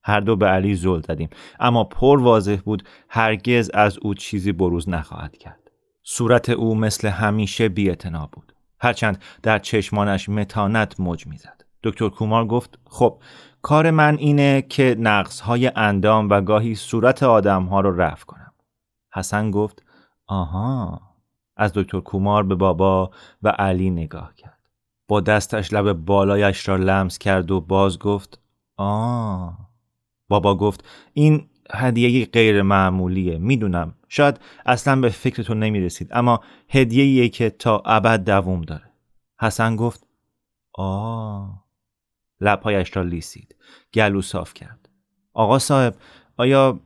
هر 0.04 0.20
دو 0.20 0.36
به 0.36 0.46
علی 0.46 0.76
زل 0.76 1.02
زدیم 1.02 1.30
اما 1.60 1.84
پر 1.84 2.22
واضح 2.22 2.56
بود 2.66 2.84
هرگز 3.10 3.72
از 3.74 3.98
او 4.02 4.14
چیزی 4.14 4.52
بروز 4.52 4.90
نخواهد 4.90 5.38
کرد. 5.38 5.72
صورت 6.04 6.50
او 6.50 6.76
مثل 6.76 7.08
همیشه 7.08 7.70
بی 7.70 7.96
بود. 8.32 8.54
هرچند 8.80 9.22
در 9.44 9.60
چشمانش 9.60 10.30
متانت 10.30 11.00
موج 11.00 11.28
می‌زد. 11.28 11.66
دکتر 11.84 12.10
کومار 12.10 12.46
گفت 12.46 12.80
خب 12.86 13.22
کار 13.62 13.92
من 13.92 14.18
اینه 14.18 14.62
که 14.62 14.96
نقص 15.00 15.40
های 15.40 15.72
اندام 15.76 16.30
و 16.30 16.42
گاهی 16.42 16.76
صورت 16.76 17.24
آدم 17.24 17.64
ها 17.64 17.82
رو 17.82 18.02
رفع 18.02 18.26
کنم. 18.26 18.52
حسن 19.14 19.52
گفت 19.52 19.85
آها. 20.28 21.02
از 21.58 21.72
دکتر 21.76 22.00
کومار 22.00 22.44
به 22.44 22.56
بابا 22.56 23.12
و 23.44 23.50
علی 23.50 23.90
نگاه 23.90 24.36
کرد. 24.36 24.60
با 25.08 25.22
دستش 25.22 25.74
لب 25.74 25.94
بالایش 25.94 26.70
را 26.70 26.76
لمس 26.76 27.18
کرد 27.18 27.52
و 27.52 27.62
باز 27.62 28.00
گفت 28.00 28.42
آه. 28.78 29.70
بابا 30.28 30.56
گفت 30.56 30.86
این 31.14 31.50
هدیه 31.74 32.26
غیر 32.26 32.62
معمولیه 32.62 33.38
می‌دونم. 33.38 33.96
شاید 34.08 34.40
اصلا 34.66 35.02
به 35.02 35.10
فکرتون 35.10 35.60
نمی‌رسید 35.60 36.10
اما 36.12 36.40
هدیه 36.70 37.30
که 37.30 37.50
تا 37.50 37.84
ابد 37.86 38.24
دووم 38.24 38.62
داره. 38.62 38.92
حسن 39.40 39.76
گفت 39.76 40.08
آه. 40.74 41.66
لبهایش 42.42 42.98
را 42.98 43.04
لیسید. 43.04 43.56
گلو 43.94 44.22
صاف 44.22 44.54
کرد. 44.54 44.90
آقا 45.34 45.60
صاحب 45.60 45.96
آیا 46.38 46.80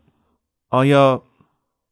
آیا 0.69 1.23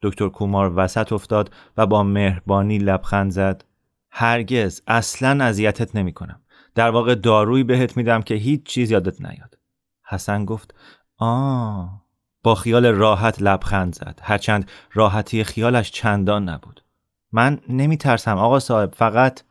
دکتر 0.01 0.29
کومار 0.29 0.73
وسط 0.75 1.13
افتاد 1.13 1.53
و 1.77 1.85
با 1.85 2.03
مهربانی 2.03 2.77
لبخند 2.77 3.31
زد. 3.31 3.63
هرگز 4.11 4.81
اصلا 4.87 5.45
اذیتت 5.45 5.95
نمی 5.95 6.13
کنم. 6.13 6.41
در 6.75 6.89
واقع 6.89 7.15
دارویی 7.15 7.63
بهت 7.63 7.97
میدم 7.97 8.21
که 8.21 8.35
هیچ 8.35 8.63
چیز 8.63 8.91
یادت 8.91 9.21
نیاد. 9.21 9.57
حسن 10.03 10.45
گفت 10.45 10.75
آه. 11.17 12.01
با 12.43 12.55
خیال 12.55 12.85
راحت 12.85 13.41
لبخند 13.41 13.95
زد. 13.95 14.19
هرچند 14.23 14.71
راحتی 14.93 15.43
خیالش 15.43 15.91
چندان 15.91 16.49
نبود. 16.49 16.83
من 17.31 17.59
نمی 17.69 17.97
ترسم 17.97 18.37
آقا 18.37 18.59
صاحب 18.59 18.93
فقط 18.95 19.41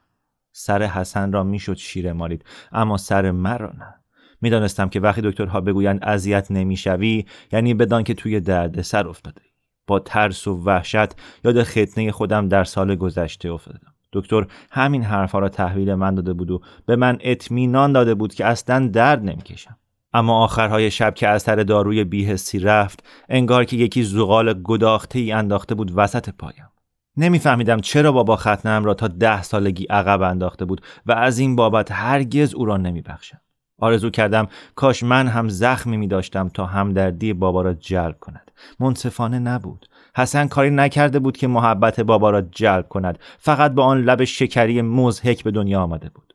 سر 0.52 0.82
حسن 0.82 1.32
را 1.32 1.42
می‌شد 1.42 1.76
شیره 1.76 2.12
مالید 2.12 2.44
اما 2.72 2.96
سر 2.96 3.30
مرا 3.30 3.72
نه. 3.78 3.94
می‌دانستم 4.40 4.88
که 4.88 5.00
وقتی 5.00 5.20
دکترها 5.20 5.60
بگویند 5.60 6.04
اذیت 6.04 6.50
نمی‌شوی 6.50 7.26
یعنی 7.52 7.74
بدان 7.74 8.04
که 8.04 8.14
توی 8.14 8.40
درد 8.40 8.82
سر 8.82 9.08
افتاده 9.08 9.42
با 9.86 9.98
ترس 9.98 10.46
و 10.46 10.62
وحشت 10.64 11.08
یاد 11.44 11.62
ختنه 11.62 12.12
خودم 12.12 12.48
در 12.48 12.64
سال 12.64 12.94
گذشته 12.94 13.50
افتادم. 13.52 13.92
دکتر 14.12 14.46
همین 14.70 15.02
حرفها 15.02 15.38
را 15.38 15.48
تحویل 15.48 15.94
من 15.94 16.14
داده 16.14 16.32
بود 16.32 16.50
و 16.50 16.60
به 16.86 16.96
من 16.96 17.18
اطمینان 17.20 17.92
داده 17.92 18.14
بود 18.14 18.34
که 18.34 18.46
اصلا 18.46 18.88
درد 18.88 19.22
نمی‌کشم. 19.22 19.76
اما 20.12 20.44
آخرهای 20.44 20.90
شب 20.90 21.14
که 21.14 21.28
از 21.28 21.42
سر 21.42 21.56
داروی 21.56 22.04
بیهستی 22.04 22.58
رفت 22.58 23.04
انگار 23.28 23.64
که 23.64 23.76
یکی 23.76 24.02
زغال 24.02 24.62
گداخته 24.62 25.18
ای 25.18 25.32
انداخته 25.32 25.74
بود 25.74 25.92
وسط 25.94 26.30
پایم. 26.30 26.68
نمیفهمیدم 27.16 27.80
چرا 27.80 28.12
بابا 28.12 28.36
ختنم 28.36 28.84
را 28.84 28.94
تا 28.94 29.08
ده 29.08 29.42
سالگی 29.42 29.84
عقب 29.84 30.22
انداخته 30.22 30.64
بود 30.64 30.80
و 31.06 31.12
از 31.12 31.38
این 31.38 31.56
بابت 31.56 31.92
هرگز 31.92 32.54
او 32.54 32.64
را 32.64 32.76
نمیبخشم. 32.76 33.40
آرزو 33.78 34.10
کردم 34.10 34.48
کاش 34.74 35.02
من 35.02 35.28
هم 35.28 35.48
زخمی 35.48 35.96
می 35.96 36.08
داشتم 36.08 36.48
تا 36.48 36.66
همدردی 36.66 37.32
بابا 37.32 37.62
را 37.62 37.74
جلب 37.74 38.18
کند. 38.20 38.45
منصفانه 38.80 39.38
نبود. 39.38 39.86
حسن 40.16 40.48
کاری 40.48 40.70
نکرده 40.70 41.18
بود 41.18 41.36
که 41.36 41.46
محبت 41.46 42.00
بابا 42.00 42.30
را 42.30 42.40
جلب 42.40 42.88
کند. 42.88 43.18
فقط 43.38 43.72
با 43.72 43.84
آن 43.84 44.02
لب 44.02 44.24
شکری 44.24 44.82
مزهک 44.82 45.44
به 45.44 45.50
دنیا 45.50 45.82
آمده 45.82 46.08
بود. 46.08 46.34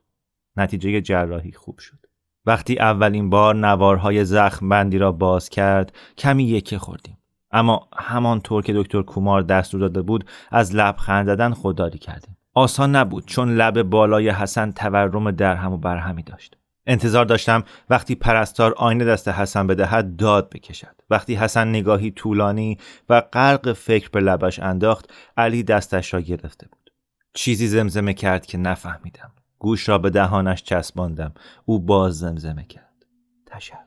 نتیجه 0.56 1.00
جراحی 1.00 1.52
خوب 1.52 1.78
شد. 1.78 2.06
وقتی 2.46 2.78
اولین 2.78 3.30
بار 3.30 3.54
نوارهای 3.54 4.24
زخم 4.24 4.68
بندی 4.68 4.98
را 4.98 5.12
باز 5.12 5.48
کرد 5.48 5.92
کمی 6.18 6.44
یکه 6.44 6.78
خوردیم. 6.78 7.18
اما 7.50 7.88
همانطور 7.98 8.62
که 8.62 8.72
دکتر 8.72 9.02
کومار 9.02 9.42
دستور 9.42 9.80
داده 9.80 10.02
بود 10.02 10.24
از 10.50 10.74
لب 10.74 10.96
زدن 11.06 11.52
خودداری 11.52 11.98
کردیم. 11.98 12.36
آسان 12.54 12.96
نبود 12.96 13.26
چون 13.26 13.54
لب 13.54 13.82
بالای 13.82 14.30
حسن 14.30 14.70
تورم 14.70 15.30
درهم 15.30 15.72
و 15.72 15.76
برهمی 15.76 16.22
داشت. 16.22 16.56
انتظار 16.86 17.24
داشتم 17.24 17.64
وقتی 17.90 18.14
پرستار 18.14 18.74
آینه 18.76 19.04
دست 19.04 19.28
حسن 19.28 19.66
بدهد 19.66 20.16
داد 20.16 20.50
بکشد. 20.50 20.96
وقتی 21.10 21.34
حسن 21.34 21.68
نگاهی 21.68 22.10
طولانی 22.10 22.78
و 23.08 23.20
غرق 23.20 23.72
فکر 23.72 24.10
به 24.10 24.20
لبش 24.20 24.58
انداخت 24.58 25.12
علی 25.36 25.62
دستش 25.62 26.14
را 26.14 26.20
گرفته 26.20 26.68
بود. 26.68 26.92
چیزی 27.34 27.66
زمزمه 27.66 28.14
کرد 28.14 28.46
که 28.46 28.58
نفهمیدم. 28.58 29.32
گوش 29.58 29.88
را 29.88 29.98
به 29.98 30.10
دهانش 30.10 30.62
چسباندم. 30.62 31.34
او 31.64 31.80
باز 31.80 32.18
زمزمه 32.18 32.64
کرد. 32.64 33.06
تشکر. 33.46 33.82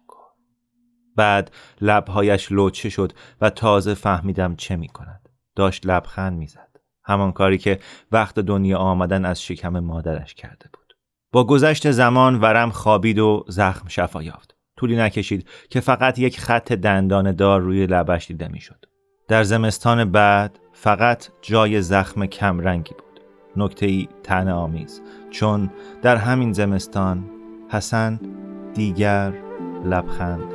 بعد 1.16 1.52
لبهایش 1.82 2.52
لوچه 2.52 2.90
شد 2.90 3.14
و 3.42 3.50
تازه 3.50 3.94
فهمیدم 3.94 4.56
چه 4.56 4.76
می 4.76 4.88
کند. 4.88 5.30
داشت 5.56 5.86
لبخند 5.86 6.38
می‌زد. 6.38 6.78
همان 7.04 7.32
کاری 7.32 7.58
که 7.58 7.80
وقت 8.12 8.40
دنیا 8.40 8.78
آمدن 8.78 9.26
از 9.26 9.42
شکم 9.42 9.80
مادرش 9.80 10.34
کرده 10.34 10.70
بود. 10.74 10.85
با 11.36 11.43
گذشت 11.43 11.91
زمان 11.91 12.36
ورم 12.36 12.69
خوابید 12.69 13.19
و 13.19 13.45
زخم 13.48 13.88
شفا 13.88 14.24
یافت. 14.24 14.56
طولی 14.78 14.95
نکشید 14.95 15.48
که 15.69 15.80
فقط 15.80 16.19
یک 16.19 16.39
خط 16.39 16.74
دندان 16.74 17.32
دار 17.32 17.62
روی 17.62 17.86
لبش 17.86 18.28
دیده 18.28 18.48
می‌شد. 18.48 18.86
در 19.28 19.43
زمستان 19.43 20.12
بعد 20.12 20.60
فقط 20.74 21.28
جای 21.41 21.82
زخم 21.82 22.26
کمرنگی 22.26 22.93
بود. 22.93 23.21
نکته 23.58 23.86
ای 23.86 24.08
تن 24.24 24.50
آمیز 24.50 25.02
چون 25.30 25.71
در 26.02 26.15
همین 26.15 26.54
زمستان 26.54 27.30
حسن 27.69 28.19
دیگر 28.74 29.34
لبخند 29.86 30.55